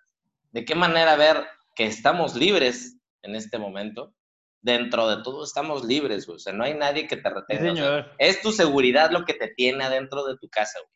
[0.52, 1.44] ¿de qué manera ver
[1.74, 4.14] que estamos libres en este momento?
[4.62, 6.36] dentro de todo estamos libres, güey.
[6.36, 7.72] O sea, no hay nadie que te Sí, retenga.
[7.72, 10.92] o sea, es tu seguridad lo que te tiene adentro de tu casa, güey.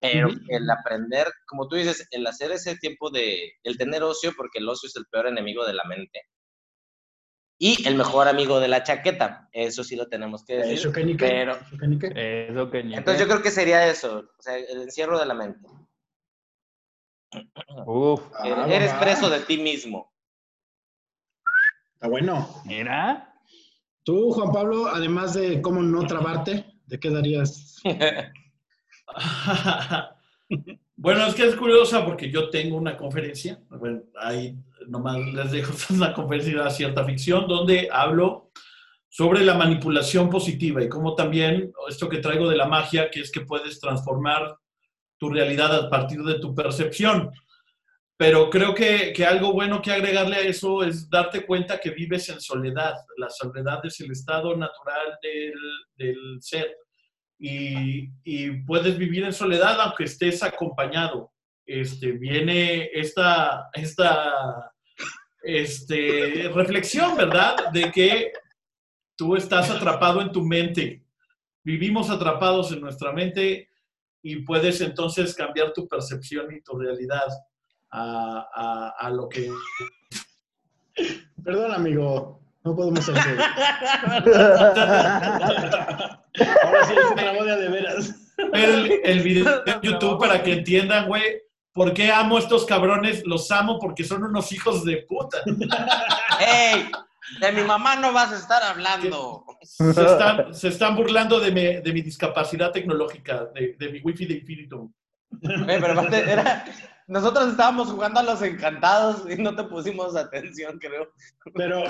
[0.00, 4.60] Pero el aprender, como tú dices, el hacer ese tiempo de, el tener ocio, porque
[4.60, 6.22] el ocio es el peor enemigo de la mente.
[7.60, 10.74] Y el mejor amigo de la chaqueta, eso sí lo tenemos que decir.
[10.74, 12.46] Eso que ni qué, pero- eso que ni qué.
[12.50, 15.34] Eso que ni Entonces yo creo que sería eso, o sea, el encierro de la
[15.34, 15.66] mente.
[17.84, 19.00] Uf, Ah, Eres va.
[19.00, 20.14] preso de ti mismo.
[21.94, 22.48] Está bueno.
[22.64, 23.34] mira.
[24.04, 27.82] Tú, Juan Pablo, además de cómo no trabarte, ¿de qué darías?
[30.96, 34.56] bueno, es que es curiosa porque yo tengo una conferencia, bueno, ahí
[34.88, 38.50] nomás les dejo una conferencia de cierta ficción donde hablo
[39.08, 43.30] sobre la manipulación positiva y cómo también esto que traigo de la magia, que es
[43.30, 44.56] que puedes transformar
[45.18, 47.30] tu realidad a partir de tu percepción.
[48.16, 52.28] Pero creo que, que algo bueno que agregarle a eso es darte cuenta que vives
[52.28, 52.94] en soledad.
[53.16, 55.54] La soledad es el estado natural del,
[55.96, 56.76] del ser
[57.38, 61.32] y, y puedes vivir en soledad aunque estés acompañado.
[61.64, 64.72] Este, viene esta, esta
[65.56, 67.70] este, reflexión, ¿verdad?
[67.72, 68.32] De que
[69.16, 71.02] tú estás atrapado en tu mente.
[71.64, 73.70] Vivimos atrapados en nuestra mente
[74.22, 77.26] y puedes entonces cambiar tu percepción y tu realidad
[77.90, 79.50] a, a- a lo que...
[81.42, 82.42] Perdón, amigo.
[82.64, 83.38] No podemos hacer.
[86.62, 88.14] Ahora sí se trabó de veras.
[88.52, 91.40] Ver el, el video de YouTube para que entiendan, güey,
[91.78, 93.22] por qué amo a estos cabrones.
[93.24, 95.38] Los amo porque son unos hijos de puta.
[96.40, 96.90] ¡Ey!
[97.40, 99.44] De mi mamá no vas a estar hablando.
[99.62, 104.24] Se están, se están burlando de mi, de mi discapacidad tecnológica, de, de mi wifi
[104.26, 104.92] de Infinitum.
[105.30, 106.64] Güey, pero era-
[107.06, 111.12] Nosotros estábamos jugando a los encantados y no te pusimos atención, creo.
[111.54, 111.84] Pero,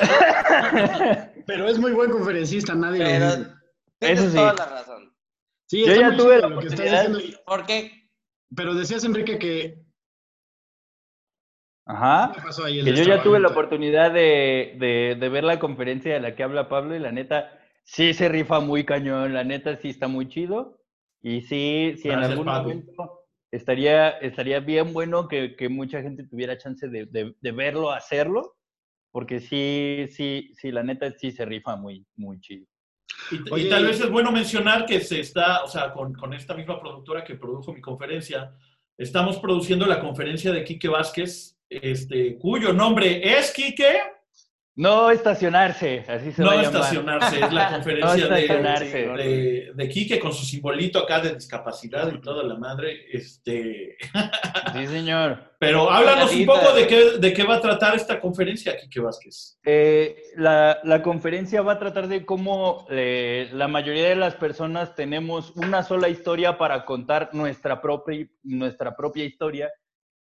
[1.46, 3.50] pero es muy buen conferencista, nadie lo Pero dice.
[3.98, 4.36] tienes Eso sí.
[4.36, 5.14] toda la razón.
[5.66, 7.06] Sí, Yo ya tuve la lo oportunidad.
[7.08, 7.38] diciendo.
[7.46, 7.97] ¿Por qué?
[8.54, 9.82] Pero decías, Enrique, que...
[11.86, 12.32] Ajá.
[12.34, 12.80] ¿Qué pasó ahí?
[12.80, 16.34] El Que yo ya tuve la oportunidad de, de, de ver la conferencia de la
[16.34, 20.06] que habla Pablo y la neta sí se rifa muy cañón, la neta sí está
[20.08, 20.82] muy chido.
[21.22, 22.68] Y sí, sí en algún Pablo.
[22.68, 27.90] momento estaría, estaría bien bueno que, que mucha gente tuviera chance de, de, de verlo,
[27.90, 28.56] hacerlo,
[29.10, 32.66] porque sí, sí, sí, la neta sí se rifa muy, muy chido.
[33.30, 36.54] Y, y tal vez es bueno mencionar que se está, o sea, con, con esta
[36.54, 38.54] misma productora que produjo mi conferencia,
[38.96, 44.00] estamos produciendo la conferencia de Quique Vázquez, este, cuyo nombre es Quique,
[44.78, 49.08] No estacionarse, así se no va a estacionarse, es la No conferencia de, estacionarse.
[49.08, 53.96] de, de Quique con su simbolito acá de discapacidad y toda la madre, este...
[54.72, 55.52] Sí, señor.
[55.58, 59.58] Pero háblanos un poco de qué, de qué va a tratar esta conferencia, Quique Vázquez.
[59.64, 64.94] Eh, la, la conferencia va a tratar de cómo eh, la mayoría de las personas
[64.94, 69.72] tenemos una sola historia para contar nuestra propia, nuestra propia historia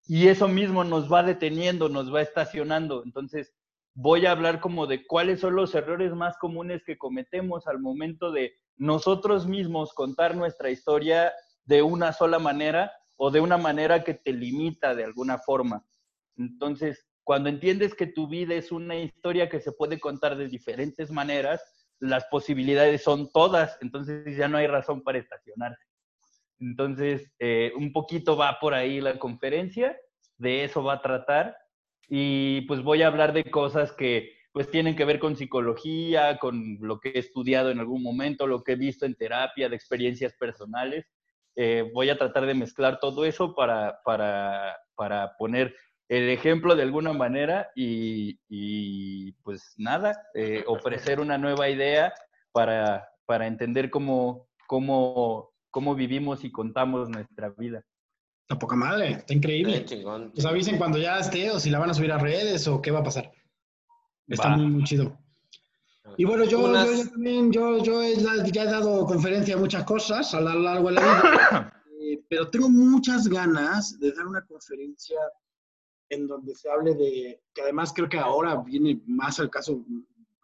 [0.08, 3.04] y eso mismo nos va deteniendo, nos va estacionando.
[3.06, 3.54] Entonces,
[4.00, 8.32] voy a hablar como de cuáles son los errores más comunes que cometemos al momento
[8.32, 11.34] de nosotros mismos contar nuestra historia
[11.66, 15.84] de una sola manera o de una manera que te limita de alguna forma.
[16.36, 21.10] Entonces, cuando entiendes que tu vida es una historia que se puede contar de diferentes
[21.10, 21.60] maneras,
[22.00, 25.84] las posibilidades son todas, entonces ya no hay razón para estacionarse.
[26.60, 29.98] Entonces, eh, un poquito va por ahí la conferencia,
[30.38, 31.58] de eso va a tratar,
[32.08, 36.80] y pues voy a hablar de cosas que pues tienen que ver con psicología, con
[36.82, 40.34] lo que he estudiado en algún momento, lo que he visto en terapia, de experiencias
[40.34, 41.06] personales.
[41.56, 45.76] Eh, voy a tratar de mezclar todo eso para, para, para poner
[46.10, 52.14] el ejemplo de alguna manera y, y, pues nada, eh, ofrecer una nueva idea
[52.52, 57.84] para, para entender cómo, cómo, cómo vivimos y contamos nuestra vida.
[58.48, 59.84] Está poca madre, está increíble.
[59.84, 60.32] chingón.
[60.34, 62.92] Pues avisen cuando ya esté o si la van a subir a redes o qué
[62.92, 63.30] va a pasar.
[64.26, 64.56] Está Va.
[64.58, 65.20] muy, muy chido.
[66.16, 69.62] Y bueno, yo, Unas- yo, yo también, yo, yo he, ya he dado conferencia de
[69.62, 74.26] muchas cosas a lo largo de la vida, eh, pero tengo muchas ganas de dar
[74.26, 75.20] una conferencia
[76.08, 79.84] en donde se hable de, que además creo que ahora viene más al caso,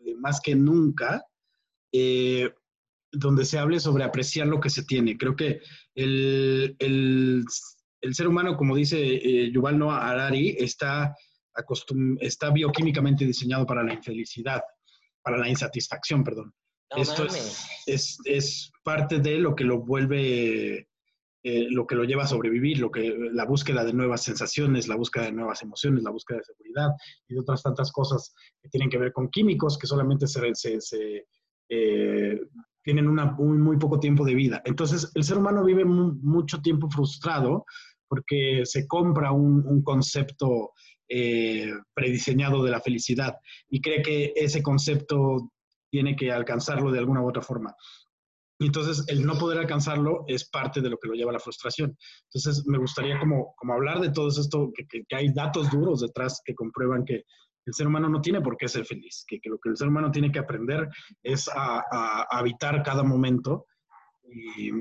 [0.05, 1.25] eh, más que nunca,
[1.93, 2.53] eh,
[3.13, 5.17] donde se hable sobre apreciar lo que se tiene.
[5.17, 5.61] Creo que
[5.95, 7.45] el, el,
[8.03, 11.15] el ser humano, como dice eh, Yuval Noah Harari, está,
[11.55, 14.61] acostum- está bioquímicamente diseñado para la infelicidad,
[15.23, 16.53] para la insatisfacción, perdón.
[16.95, 20.87] No Esto es, es, es parte de lo que lo vuelve
[21.45, 24.95] eh, lo que lo lleva a sobrevivir, lo que, la búsqueda de nuevas sensaciones, la
[24.95, 26.91] búsqueda de nuevas emociones, la búsqueda de seguridad
[27.27, 30.79] y de otras tantas cosas que tienen que ver con químicos que solamente se, se,
[30.79, 31.25] se
[31.69, 32.39] eh,
[32.81, 34.61] tienen una, muy, muy, poco tiempo de vida.
[34.63, 37.65] Entonces, el ser humano vive mucho tiempo frustrado
[38.13, 40.73] porque se compra un, un concepto
[41.09, 43.33] eh, prediseñado de la felicidad
[43.71, 45.49] y cree que ese concepto
[45.91, 47.73] tiene que alcanzarlo de alguna u otra forma.
[48.59, 51.97] Entonces, el no poder alcanzarlo es parte de lo que lo lleva a la frustración.
[52.25, 56.39] Entonces, me gustaría como, como hablar de todo esto, que, que, hay datos duros detrás
[56.45, 57.23] que comprueban que
[57.65, 59.87] el ser humano no tiene por qué ser feliz, que, que lo que el ser
[59.87, 60.87] humano tiene que aprender
[61.23, 63.65] es a, a, a habitar cada momento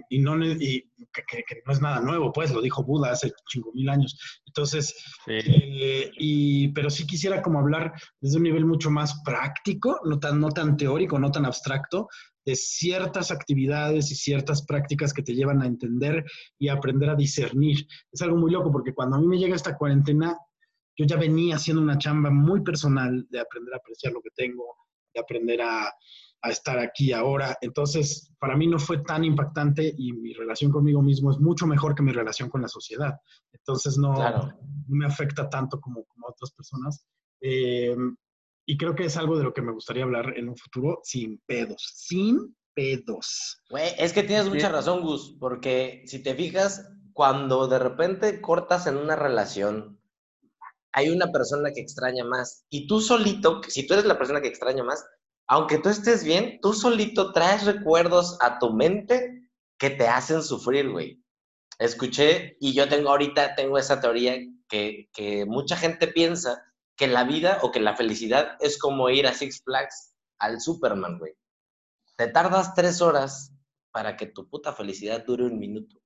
[0.08, 3.88] y, no, y que, no es nada nuevo, pues lo dijo Buda hace cinco mil
[3.88, 4.18] años.
[4.46, 4.94] Entonces,
[5.26, 10.40] eh, y, pero sí quisiera como hablar desde un nivel mucho más práctico, no tan,
[10.40, 12.08] no tan teórico, no tan abstracto,
[12.44, 16.24] de ciertas actividades y ciertas prácticas que te llevan a entender
[16.58, 17.86] y aprender a discernir.
[18.10, 20.36] Es algo muy loco porque cuando a mí me llega esta cuarentena,
[20.96, 24.76] yo ya venía haciendo una chamba muy personal de aprender a apreciar lo que tengo,
[25.14, 25.90] de aprender a,
[26.42, 27.56] a estar aquí ahora.
[27.60, 31.94] Entonces, para mí no fue tan impactante y mi relación conmigo mismo es mucho mejor
[31.94, 33.14] que mi relación con la sociedad.
[33.52, 34.14] Entonces, no,
[34.88, 37.06] me afecta tanto como, como otras personas.
[37.40, 37.96] Eh,
[38.66, 41.40] y creo que es algo de lo que me gustaría hablar en un futuro sin
[41.46, 43.60] pedos, sin pedos.
[43.70, 48.86] Güey, es que tienes mucha razón, Gus, porque si te fijas, cuando de repente cortas
[48.86, 50.00] en una relación,
[50.92, 54.48] hay una persona que extraña más y tú solito, si tú eres la persona que
[54.48, 55.04] extraña más,
[55.52, 60.90] aunque tú estés bien, tú solito traes recuerdos a tu mente que te hacen sufrir,
[60.90, 61.22] güey.
[61.78, 64.34] Escuché, y yo tengo ahorita, tengo esa teoría
[64.66, 66.64] que, que mucha gente piensa
[66.96, 71.18] que la vida o que la felicidad es como ir a Six Flags al Superman,
[71.18, 71.34] güey.
[72.16, 73.52] Te tardas tres horas
[73.90, 75.98] para que tu puta felicidad dure un minuto.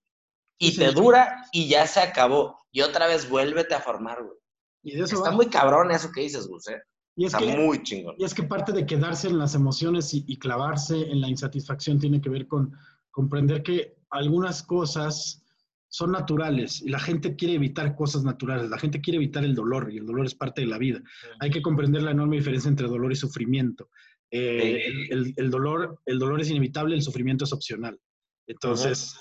[0.59, 2.67] Y te dura y ya se acabó.
[2.73, 4.39] Y otra vez vuélvete a formar, güey.
[4.83, 6.83] Y Está muy cabrón eso que dices, Gus, ¿eh?
[7.17, 8.15] Y es que, muy chingón.
[8.19, 12.21] Y es que parte de quedarse en las emociones y, clavarse en la insatisfacción tiene
[12.21, 12.73] que ver con
[13.11, 15.43] comprender que algunas cosas
[15.89, 19.91] son naturales y la gente quiere evitar cosas naturales, la gente quiere evitar el dolor
[19.91, 21.03] y el dolor es parte de la vida.
[21.41, 23.89] Hay que comprender la enorme diferencia entre dolor y sufrimiento.
[24.31, 27.99] Eh, el, dolor, el dolor es inevitable, el sufrimiento es opcional.
[28.47, 29.17] Entonces,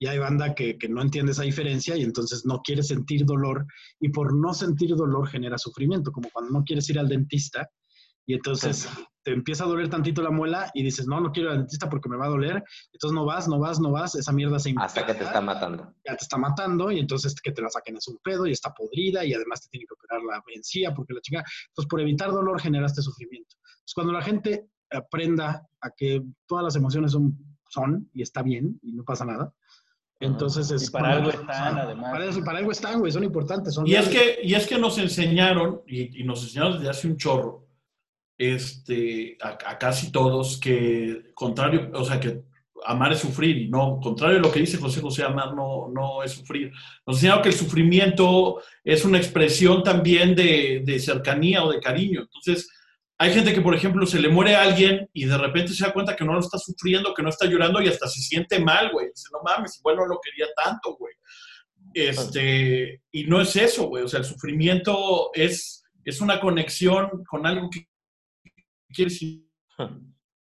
[0.00, 3.66] y hay banda que, que, no entiende esa diferencia y entonces no quiere sentir dolor
[4.00, 7.68] y por no sentir dolor genera sufrimiento, como cuando no quieres ir al dentista
[8.26, 8.88] y entonces
[9.22, 11.90] te empieza a doler tantito la muela y dices, no, no quiero ir al dentista
[11.90, 14.72] porque me va a doler, entonces no vas, no vas, no vas, esa mierda se
[14.78, 15.94] Hasta que te está matando.
[16.06, 18.72] Ya te está matando y entonces que te la saquen es un pedo y está
[18.72, 22.30] podrida y además te tiene que operar la encía porque la chica, entonces por evitar
[22.30, 23.56] dolor generaste sufrimiento.
[23.58, 27.36] Entonces cuando la gente aprenda a que todas las emociones son,
[27.68, 29.52] son y está bien y no pasa nada,
[30.20, 30.90] entonces es...
[30.90, 32.38] para algo están, además.
[32.44, 33.74] Para, algo están, güey, son importantes.
[33.74, 37.16] Son y, es que, y es que nos enseñaron, y, nos enseñaron desde hace un
[37.16, 37.66] chorro,
[38.36, 42.42] este, a, casi todos, que contrario, o sea, que
[42.84, 46.22] amar es sufrir, y no, contrario a lo que dice José José, amar no, no
[46.22, 46.70] es sufrir.
[47.06, 52.20] Nos enseñaron que el sufrimiento es una expresión también de, de cercanía o de cariño.
[52.22, 52.68] Entonces,
[53.22, 55.92] hay gente que, por ejemplo, se le muere a alguien y de repente se da
[55.92, 58.90] cuenta que no lo está sufriendo, que no está llorando y hasta se siente mal,
[58.92, 59.08] güey.
[59.08, 61.12] Dice, no mames, igual no lo quería tanto, güey.
[61.92, 64.04] Este, y no es eso, güey.
[64.04, 67.86] O sea, el sufrimiento es, es una conexión con algo que
[68.88, 69.44] quiere decir.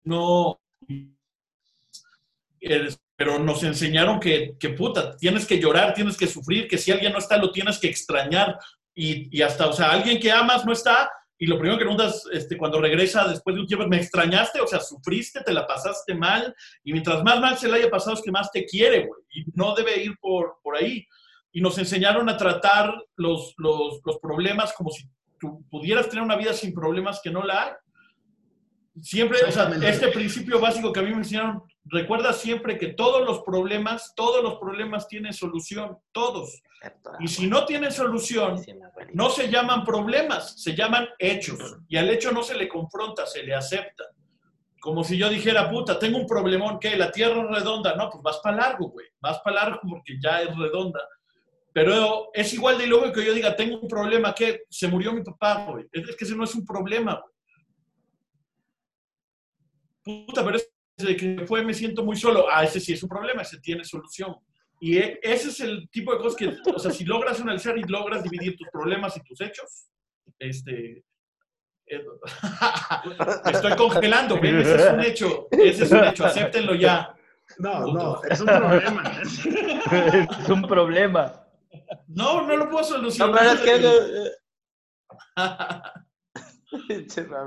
[0.04, 0.60] No.
[3.16, 7.12] Pero nos enseñaron que, que, puta, tienes que llorar, tienes que sufrir, que si alguien
[7.12, 8.56] no está, lo tienes que extrañar.
[8.94, 12.24] Y, y hasta, o sea, alguien que amas no está, y lo primero que preguntas
[12.32, 14.60] este, cuando regresa después de un tiempo, ¿me extrañaste?
[14.60, 18.16] O sea, sufriste, te la pasaste mal, y mientras más mal se le haya pasado
[18.16, 21.06] es que más te quiere, güey, y no debe ir por, por ahí.
[21.52, 25.08] Y nos enseñaron a tratar los, los, los problemas como si
[25.38, 27.72] tú pudieras tener una vida sin problemas que no la hay.
[29.00, 33.24] Siempre, o sea, este principio básico que a mí me enseñaron, recuerda siempre que todos
[33.24, 36.62] los problemas, todos los problemas tienen solución, todos.
[37.20, 38.60] Y si no tienen solución,
[39.14, 41.78] no se llaman problemas, se llaman hechos.
[41.88, 44.04] Y al hecho no se le confronta, se le acepta.
[44.80, 46.96] Como si yo dijera, puta, tengo un problemón, ¿qué?
[46.96, 47.96] La tierra es redonda.
[47.96, 49.06] No, pues vas para largo, güey.
[49.20, 51.00] Vas para largo porque ya es redonda.
[51.72, 54.62] Pero es igual de ilógico que yo diga, tengo un problema, ¿qué?
[54.70, 55.86] Se murió mi papá, güey.
[55.92, 57.38] Es que ese no es un problema, güey
[60.26, 60.58] puta, pero
[60.98, 62.46] desde que fue me siento muy solo.
[62.50, 64.36] Ah, ese sí es un problema, ese tiene solución.
[64.80, 67.82] Y e, ese es el tipo de cosas que, o sea, si logras analizar y
[67.84, 69.88] logras dividir tus problemas y tus hechos,
[70.38, 71.04] este,
[71.86, 72.04] eh,
[73.52, 74.58] estoy congelando, ¿ven?
[74.58, 77.14] Ese es un hecho, ese es un hecho, acéptenlo ya.
[77.58, 79.20] No, no, es un problema.
[79.22, 81.46] es un problema.
[82.08, 83.30] No, no lo puedo solucionar.
[83.30, 84.32] No, pero es que...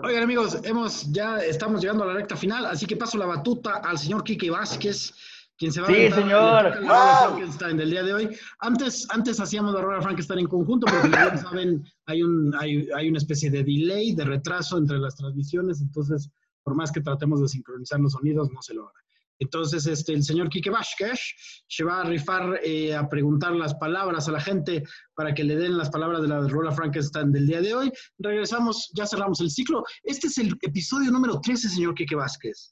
[0.04, 3.76] Oigan, amigos, hemos, ya estamos llegando a la recta final, así que paso la batuta
[3.78, 5.14] al señor Quique Vázquez,
[5.58, 6.64] quien se va Sí, a señor.
[6.64, 8.30] la Rola Frankenstein del día de hoy.
[8.60, 12.88] Antes, antes hacíamos la Rola Frankenstein en conjunto, pero como bien saben, hay, un, hay,
[12.96, 16.30] hay una especie de delay, de retraso entre las transmisiones, entonces,
[16.64, 18.94] por más que tratemos de sincronizar los sonidos, no se logra.
[19.42, 21.20] Entonces, este, el señor Quique Vázquez
[21.68, 24.84] se va a rifar eh, a preguntar las palabras a la gente
[25.16, 27.92] para que le den las palabras de la Rola Frankenstein del día de hoy.
[28.20, 29.84] Regresamos, ya cerramos el ciclo.
[30.04, 32.72] Este es el episodio número 13, señor Quique Vázquez.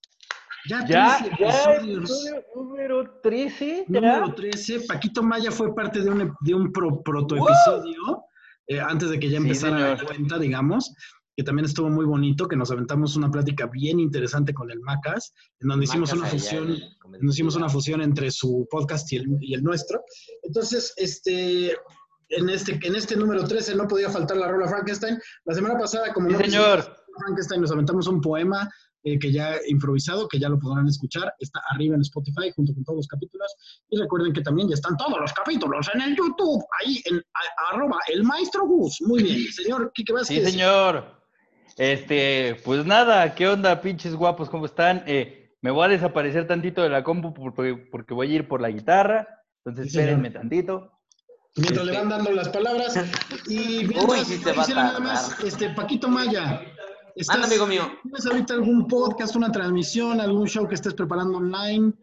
[0.70, 1.98] Ya, 13 ya, episodios.
[1.98, 3.86] episodio número 13.
[3.88, 4.00] ya.
[4.02, 4.82] Número 13.
[4.82, 8.24] Paquito Maya fue parte de un, de un pro- protoepisodio
[8.68, 10.94] eh, antes de que ya Sí, empezara la cuenta, digamos,
[11.40, 15.34] que también estuvo muy bonito, que nos aventamos una plática bien interesante con el Macas,
[15.62, 16.78] en donde hicimos una fusión,
[17.22, 20.04] nos hicimos una fusión entre su podcast y el, y el nuestro.
[20.44, 21.78] Entonces, este,
[22.28, 25.18] en este, en este número 13 no podía faltar la rola Frankenstein.
[25.46, 26.94] La semana pasada, como Sí, no señor.
[27.20, 28.70] Frankenstein, nos aventamos un poema
[29.04, 31.34] eh, que ya improvisado, que ya lo podrán escuchar.
[31.40, 33.48] Está arriba en Spotify junto con todos los capítulos.
[33.90, 37.74] Y recuerden que también ya están todos los capítulos en el YouTube, ahí en a-
[37.74, 38.98] arroba el maestro Gus.
[39.04, 40.44] Muy bien, señor Quique Vázquez.
[40.44, 41.18] Sí, señor.
[41.80, 44.50] Este, pues nada, ¿qué onda, pinches guapos?
[44.50, 45.02] ¿Cómo están?
[45.08, 48.60] Eh, me voy a desaparecer tantito de la compu porque, porque voy a ir por
[48.60, 49.28] la guitarra.
[49.64, 50.10] Entonces, Sí, señor.
[50.10, 50.92] espérenme tantito.
[51.56, 52.96] Mientras le Este- van dando las palabras.
[53.48, 56.62] Y mientras, Uy, sí te va a quisiera nada más, este, Paquito Maya.
[57.16, 57.84] ¿estás- amigo mío.
[58.04, 61.94] ¿Tienes ahorita algún podcast, una transmisión, algún show que estés preparando online?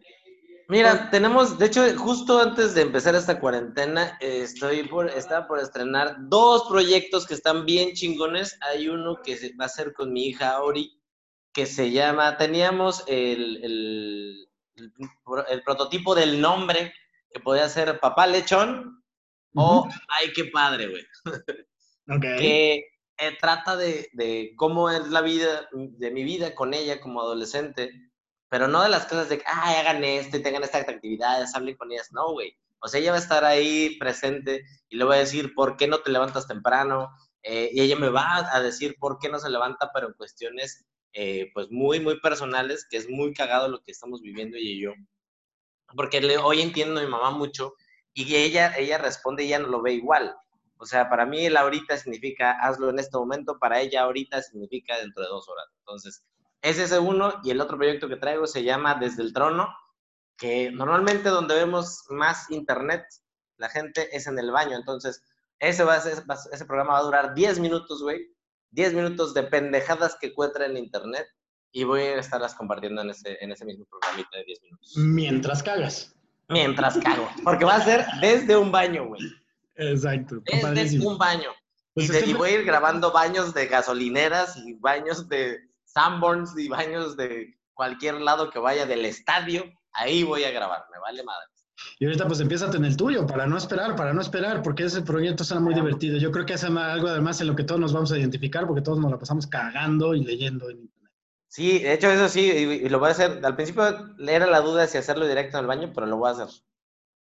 [0.69, 5.61] Mira, tenemos, de hecho, justo antes de empezar esta cuarentena, eh, estoy por, estaba por
[5.61, 8.59] estrenar dos proyectos que están bien chingones.
[8.63, 11.01] Hay uno que va a ser con mi hija Ori,
[11.53, 14.93] que se llama, teníamos el, el, el
[15.25, 16.93] pro- el prototipo del nombre,
[17.31, 19.05] que podía ser Papá Lechón
[19.55, 19.89] o.
[20.09, 21.05] Ay, qué padre, güey.
[22.09, 22.21] Ok.
[22.39, 22.85] que
[23.19, 27.91] eh, trata de, de cómo es la vida, de mi vida con ella como adolescente,
[28.49, 31.91] pero no de las cosas de, ay, hagan esto y tengan estas actividades, hablen con
[31.91, 32.57] ellas, no, güey.
[32.81, 35.89] O sea, ella va a estar ahí presente y le voy a decir, ¿por qué
[35.89, 37.11] no te levantas temprano?
[37.43, 40.85] Eh, y ella me va a decir por qué no se levanta, pero en cuestiones,
[41.13, 44.81] eh, pues, muy, muy personales, que es muy cagado lo que estamos viviendo ella y
[44.81, 44.93] yo.
[45.97, 47.75] Porque le, hoy entiendo a mi mamá mucho
[48.13, 50.35] y ella, ella responde y ella no lo ve igual.
[50.79, 54.99] O sea, para mí el ahorita significa hazlo en este momento, para ella ahorita significa
[54.99, 55.67] dentro de dos horas.
[55.79, 56.25] Entonces,
[56.69, 59.75] ese es uno y el otro proyecto que traigo se llama Desde el Trono,
[60.37, 63.05] que normalmente donde vemos más internet,
[63.57, 64.77] la gente es en el baño.
[64.77, 65.23] Entonces,
[65.59, 68.35] ese, va a ser- ese programa va a durar 10 minutos, güey.
[68.71, 71.27] 10 minutos de pendejadas que encuentra en internet
[71.73, 74.93] y voy a estarlas compartiendo en ese, en ese mismo programita de 10 minutos.
[74.97, 76.15] Mientras cagas.
[76.49, 77.29] Mientras cago.
[77.43, 79.23] Porque va a ser desde un baño, güey.
[79.77, 80.37] Exacto.
[80.75, 81.51] Desde un baño.
[81.95, 85.66] Pues y, de- y voy a ir grabando baños de gasolineras y baños de
[85.97, 89.65] Sanborns y baños de cualquier lado que vaya del estadio.
[89.93, 91.47] Ahí voy a grabar, me vale madre.
[91.99, 95.01] Y ahorita pues empieza en el tuyo, para no esperar, para no esperar, porque ese
[95.01, 96.19] proyecto será muy divertido.
[96.19, 98.83] Yo creo que es algo además en lo que todos nos vamos a identificar, porque
[98.83, 101.13] todos nos la pasamos cagando y leyendo en internet.
[101.49, 103.41] Sí, de hecho eso sí, y, y lo voy a hacer.
[103.43, 103.85] Al principio
[104.19, 106.49] era la duda si hacerlo directo en el baño, pero lo voy a hacer.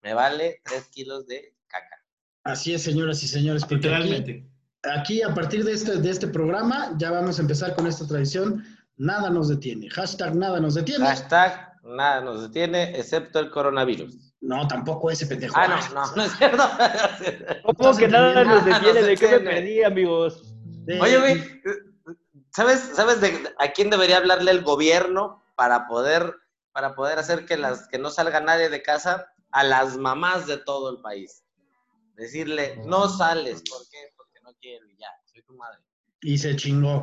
[0.03, 2.05] Me vale 3 kilos de caca.
[2.43, 4.45] Así es, señoras y señores, porque.
[4.93, 8.64] Aquí a partir de este, de este programa ya vamos a empezar con esta tradición.
[8.97, 9.91] Nada nos detiene.
[9.91, 11.05] Hashtag nada nos detiene.
[11.05, 14.35] Hashtag, nada nos detiene, excepto el coronavirus.
[14.41, 15.55] No, tampoco ese pendejo.
[15.57, 16.62] Ah, no, no, no es cierto.
[17.76, 19.01] ¿Cómo que nada nos detiene?
[19.01, 20.55] nos ¿De qué me perdí, amigos?
[21.01, 21.62] Oye, güey,
[22.55, 26.35] ¿sabes, sabes de, a quién debería hablarle el gobierno para poder,
[26.72, 29.26] para poder hacer que, las, que no salga nadie de casa?
[29.51, 31.43] A las mamás de todo el país.
[32.16, 33.62] Decirle, no sales.
[33.68, 33.99] ¿Por qué?
[34.14, 34.14] Porque
[34.65, 35.79] quiero y ya, soy tu madre.
[36.23, 37.03] Y se chingó.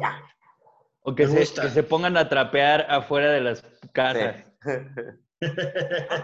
[1.03, 3.61] O que se, que se pongan a trapear afuera de las
[3.93, 4.35] casas.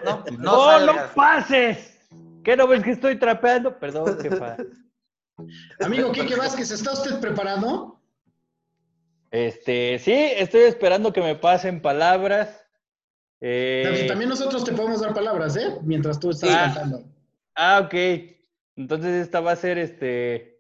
[0.06, 1.12] No, no, ¡No, no salgas.
[1.16, 2.08] pases!
[2.44, 3.80] ¿Qué no ves que estoy trapeando?
[3.80, 4.56] Perdón, jefa.
[5.84, 8.00] Amigo Quique Vázquez, ¿está usted preparado?
[9.32, 12.64] Este, sí, estoy esperando que me pasen palabras.
[13.42, 15.76] Eh, También nosotros te podemos dar palabras, ¿eh?
[15.82, 16.56] Mientras tú estás Sí.
[16.56, 17.04] cantando.
[17.56, 17.94] Ah, ok.
[18.76, 20.57] Entonces esta va a ser este.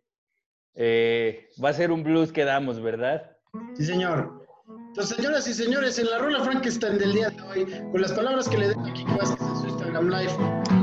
[0.79, 3.31] Eh, va a ser un blues que damos, ¿verdad?
[3.75, 4.45] Sí, señor.
[4.89, 8.47] Entonces, señoras y señores, en la rola Frankenstein del día de hoy, con las palabras
[8.47, 10.31] que le den a Kike Vázquez en su Instagram Live,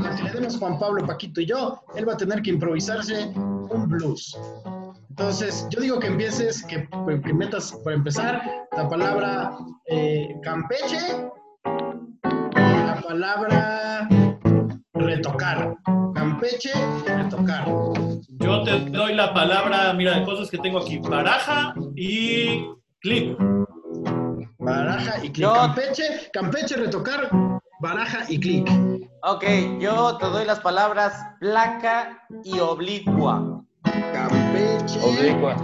[0.03, 3.27] las que le demos Juan Pablo, Paquito y yo, él va a tener que improvisarse
[3.35, 4.37] un blues.
[5.09, 6.89] Entonces, yo digo que empieces, que,
[7.23, 8.41] que metas, para empezar,
[8.75, 11.29] la palabra eh, Campeche
[11.63, 14.09] y la palabra
[14.93, 15.77] retocar.
[16.29, 16.71] Campeche,
[17.05, 17.65] retocar.
[18.39, 20.97] Yo te doy la palabra, mira, cosas que tengo aquí.
[20.97, 22.65] Baraja y
[22.99, 23.37] clip.
[24.57, 25.35] Baraja y clic.
[25.45, 26.03] Yo- Campeche,
[26.33, 27.29] Campeche, retocar,
[27.79, 28.67] baraja y clic.
[29.21, 29.43] Ok,
[29.79, 33.61] yo te doy las palabras placa y oblicua.
[33.83, 35.55] Campeche, Oblicua.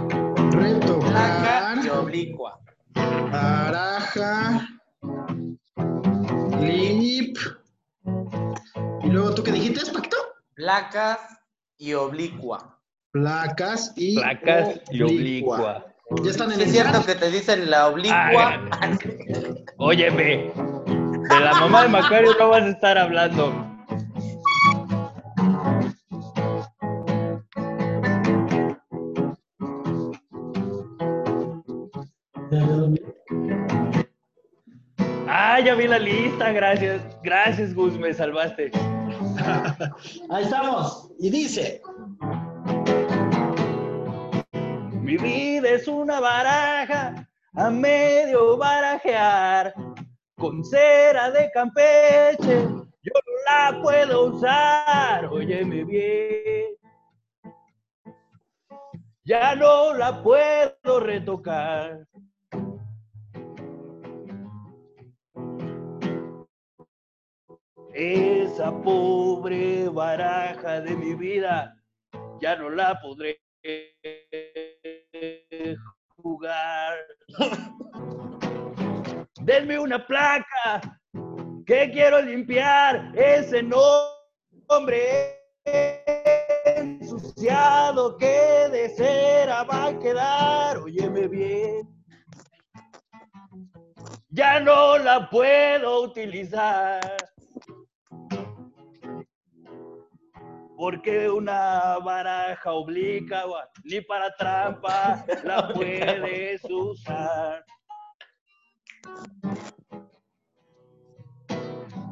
[0.50, 2.60] Placa y retocar, oblicua.
[2.94, 4.68] baraja,
[6.60, 7.36] clip.
[9.04, 10.16] Y luego, ¿tú qué dijiste, Paquito?
[10.54, 11.18] Placas
[11.78, 12.78] y oblicua.
[13.10, 15.86] Placas y Placas y oblicua.
[16.22, 18.60] Ya están en ¿Sí el es cierto que te dicen la oblicua?
[19.78, 23.66] Óyeme, de la mamá de Macario no vas a estar hablando.
[35.28, 37.00] Ah, ya vi la lista, gracias.
[37.22, 38.70] Gracias, Gus, me salvaste.
[40.30, 41.10] Ahí estamos.
[41.18, 41.82] Y dice,
[45.00, 49.74] Mi vida es una baraja a medio barajear
[50.36, 52.62] con cera de Campeche.
[53.04, 56.76] Yo no la puedo usar, óyeme bien.
[59.24, 62.06] Ya no la puedo retocar.
[67.94, 71.76] Esa pobre baraja de mi vida
[72.40, 73.38] ya no la podré
[76.16, 76.96] jugar.
[79.42, 80.98] Denme una placa
[81.66, 85.38] que quiero limpiar ese nombre
[86.76, 90.78] ensuciado que de cera va a quedar.
[90.78, 91.88] Óyeme bien.
[94.30, 97.31] Ya no la puedo utilizar.
[100.82, 107.64] Porque una baraja oblicua ni para trampa la puedes usar.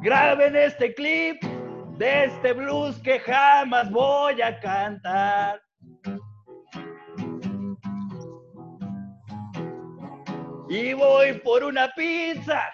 [0.01, 1.43] Graben este clip
[1.97, 5.61] de este blues que jamás voy a cantar.
[10.69, 12.69] Y voy por una pizza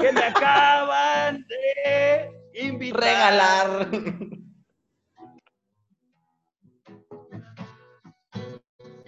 [0.00, 3.00] que me acaban de invitar.
[3.00, 4.37] Regalar.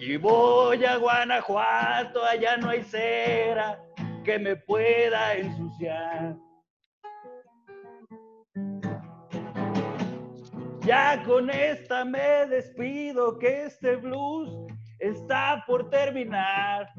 [0.03, 3.79] Y voy a Guanajuato, allá no hay cera
[4.23, 6.35] que me pueda ensuciar.
[10.79, 14.49] Ya con esta me despido, que este blues
[14.97, 16.91] está por terminar.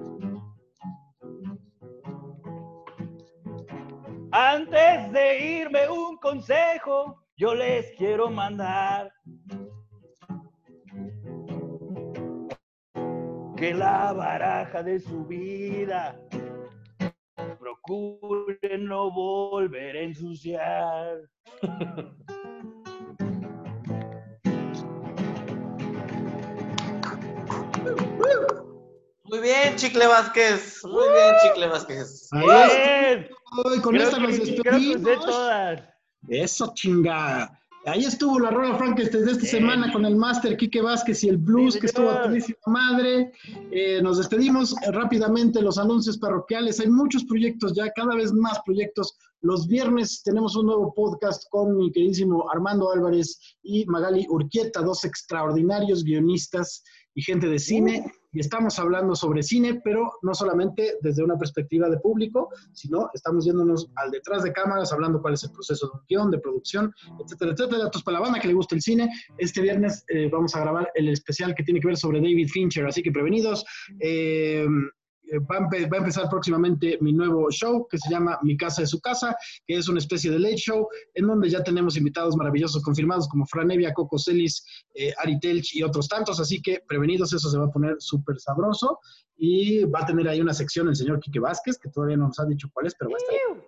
[4.30, 9.12] Antes de irme un consejo, yo les quiero mandar.
[13.62, 16.18] Que la baraja de su vida
[17.60, 21.18] procure no volver a ensuciar.
[29.22, 30.80] Muy bien, Chicle Vázquez.
[30.84, 32.28] Muy bien, Chicle Vázquez.
[32.32, 33.28] ahí Bien,
[33.80, 35.24] con creo esta nos que, creo que usé despedimos.
[35.24, 35.82] todas.
[36.28, 37.61] Eso chingada.
[37.85, 39.57] Ahí estuvo la Rola Frankenstein de esta Bien.
[39.57, 42.30] semana con el Máster Quique Vázquez y el Blues, que estuvo a
[42.66, 43.33] madre.
[43.72, 46.78] Eh, nos despedimos eh, rápidamente los anuncios parroquiales.
[46.78, 49.18] Hay muchos proyectos ya, cada vez más proyectos.
[49.41, 55.05] Los viernes tenemos un nuevo podcast con mi queridísimo Armando Álvarez y Magali Urquieta, dos
[55.05, 56.85] extraordinarios guionistas
[57.16, 58.12] y gente de cine.
[58.33, 63.45] Y estamos hablando sobre cine, pero no solamente desde una perspectiva de público, sino estamos
[63.45, 66.95] yéndonos al detrás de cámaras, hablando cuál es el proceso de un guion, de producción,
[67.22, 67.85] etcétera, etcétera.
[67.85, 69.11] Datos para la banda que le gusta el cine.
[69.39, 72.87] Este viernes eh, vamos a grabar el especial que tiene que ver sobre David Fincher,
[72.87, 73.64] así que prevenidos.
[74.01, 74.66] Eh,
[75.39, 78.83] va, a empe- va a empezar próximamente mi nuevo show que se llama Mi Casa
[78.83, 79.35] de su Casa,
[79.66, 83.47] que es una especie de late show en donde ya tenemos invitados maravillosos confirmados como
[83.47, 84.64] Fran Evia, Coco Celis,
[84.95, 88.39] eh, Ari Telch y otros tantos, así que prevenidos, eso se va a poner súper
[88.39, 88.99] sabroso.
[89.37, 92.39] Y va a tener ahí una sección el señor Quique Vázquez, que todavía no nos
[92.39, 93.66] ha dicho cuál es, pero va a estar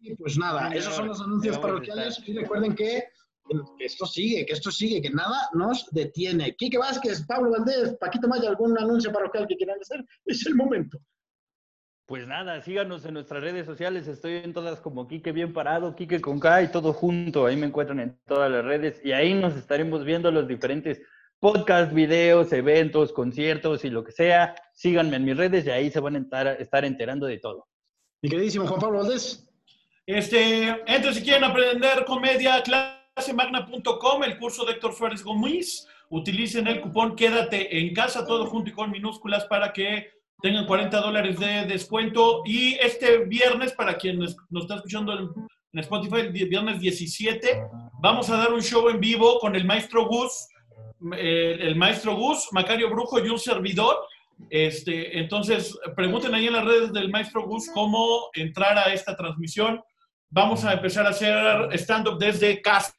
[0.00, 2.22] y pues nada, esos son los anuncios parroquiales.
[2.26, 3.04] Y recuerden que,
[3.48, 6.54] que esto sigue, que esto sigue, que nada nos detiene.
[6.56, 10.98] Quique Vázquez, Pablo Valdés, Paquito Maya, algún anuncio parroquial que quieran hacer, es el momento.
[12.08, 14.08] Pues nada, síganos en nuestras redes sociales.
[14.08, 17.44] Estoy en todas como Quique Bien Parado, Quique con K y todo junto.
[17.44, 21.02] Ahí me encuentran en todas las redes y ahí nos estaremos viendo los diferentes
[21.38, 24.54] podcasts, videos, eventos, conciertos y lo que sea.
[24.72, 27.68] Síganme en mis redes y ahí se van a estar, estar enterando de todo.
[28.22, 29.46] Mi queridísimo Juan Pablo Valdés.
[30.06, 32.62] Este, entren si quieren aprender comedia,
[33.18, 35.88] clasemagna.com, el curso de Héctor Suárez Gómez.
[36.08, 41.00] Utilicen el cupón Quédate en casa, todo junto y con minúsculas para que tengan 40
[41.00, 42.42] dólares de descuento.
[42.46, 45.12] Y este viernes, para quien nos está escuchando
[45.72, 47.60] en Spotify, el viernes 17,
[48.00, 50.46] vamos a dar un show en vivo con el maestro Gus,
[51.12, 53.96] el, el maestro Gus, Macario Brujo y un servidor.
[54.48, 59.82] Este, entonces, pregunten ahí en las redes del maestro Gus cómo entrar a esta transmisión.
[60.30, 62.92] Vamos a empezar a hacer stand-up desde casa.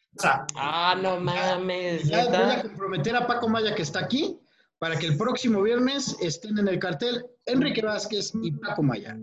[0.56, 2.04] Ah, no mames.
[2.10, 4.40] Ya voy a comprometer a Paco Maya que está aquí
[4.78, 9.18] para que el próximo viernes estén en el cartel Enrique Vázquez y Paco Maya.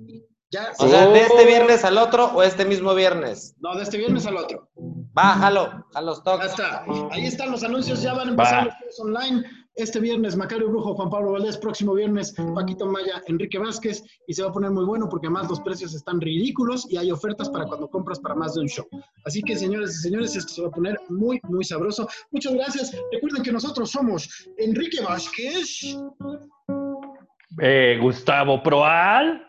[0.51, 1.47] Ya, O sea, de este Oh.
[1.47, 3.55] viernes al otro o este mismo viernes.
[3.59, 4.70] no, de este viernes al otro.
[5.16, 6.45] Va, jalo, jalo Ya stock.
[6.45, 6.84] está.
[7.11, 8.64] Ahí están los anuncios, ya van a empezar Va.
[8.66, 9.45] los shows online.
[9.79, 11.59] Este viernes, Macario Brujo, Juan Pablo Valdés.
[11.59, 14.03] Próximo viernes, Paquito Maya, Enrique Vázquez.
[14.27, 17.11] Y se va a poner muy bueno porque además los precios están ridículos y hay
[17.11, 18.87] ofertas para cuando compras para más de un show.
[19.27, 22.09] Así que, señores y señores, esto se va a poner muy, muy sabroso.
[22.31, 22.97] Muchas gracias.
[23.12, 25.95] Recuerden que nosotros somos Enrique Vázquez,
[27.61, 29.47] Eh, Gustavo Proal.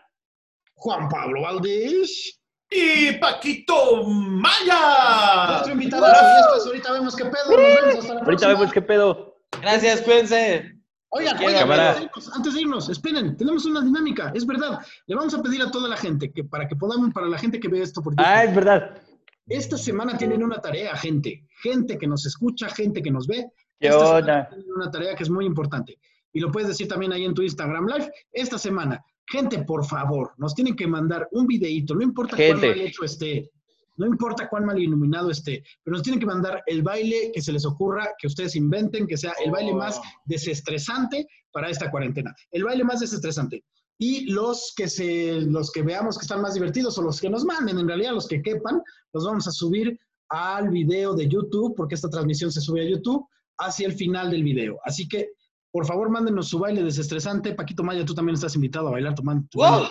[0.74, 2.38] Juan Pablo Valdés.
[2.70, 5.46] Y Paquito Maya.
[5.52, 7.44] Nuestro invitado, y esto es ahorita vemos qué pedo.
[7.46, 8.52] Nos vemos hasta la Ahorita próxima.
[8.52, 9.37] vemos qué pedo.
[9.60, 10.74] Gracias, cuídense.
[11.10, 11.90] Oigan, oigan, cámara.
[11.92, 14.78] antes de, irnos, antes de irnos, esperen, tenemos una dinámica, es verdad.
[15.06, 17.58] Le vamos a pedir a toda la gente que para que podamos, para la gente
[17.58, 19.00] que ve esto por YouTube, Ah, es verdad.
[19.46, 23.46] esta semana tienen una tarea, gente, gente que nos escucha, gente que nos ve.
[23.80, 24.48] ¿Qué Esta semana onda?
[24.50, 25.98] tienen una tarea que es muy importante.
[26.32, 28.12] Y lo puedes decir también ahí en tu Instagram Live.
[28.30, 32.66] Esta semana, gente, por favor, nos tienen que mandar un videíto, no importa Gente.
[32.66, 33.50] cuán mal hecho esté,
[33.98, 37.52] no importa cuán mal iluminado esté, pero nos tienen que mandar el baile que se
[37.52, 42.34] les ocurra, que ustedes inventen, que sea el baile más desestresante para esta cuarentena.
[42.50, 43.64] El baile más desestresante.
[43.98, 47.44] Y los que, se, los que veamos que están más divertidos o los que nos
[47.44, 48.80] manden, en realidad los que quepan,
[49.12, 53.26] los vamos a subir al video de YouTube, porque esta transmisión se sube a YouTube,
[53.58, 54.78] hacia el final del video.
[54.84, 55.30] Así que,
[55.72, 57.54] por favor, mándenos su baile desestresante.
[57.54, 59.86] Paquito Maya, tú también estás invitado a bailar tomando tu ¡Wow!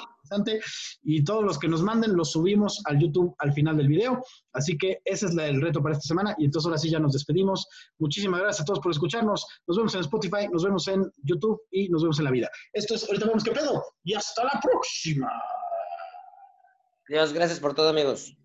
[1.04, 4.24] Y todos los que nos manden los subimos al YouTube al final del video.
[4.54, 6.36] Así que ese es el reto para esta semana.
[6.38, 7.68] Y entonces ahora sí ya nos despedimos.
[8.00, 9.46] Muchísimas gracias a todos por escucharnos.
[9.68, 12.50] Nos vemos en Spotify, nos vemos en YouTube y nos vemos en la vida.
[12.74, 13.84] Esto es Ahorita vemos qué pedo.
[14.04, 15.32] Y hasta la próxima.
[17.08, 18.34] Dios, gracias por todo, amigos.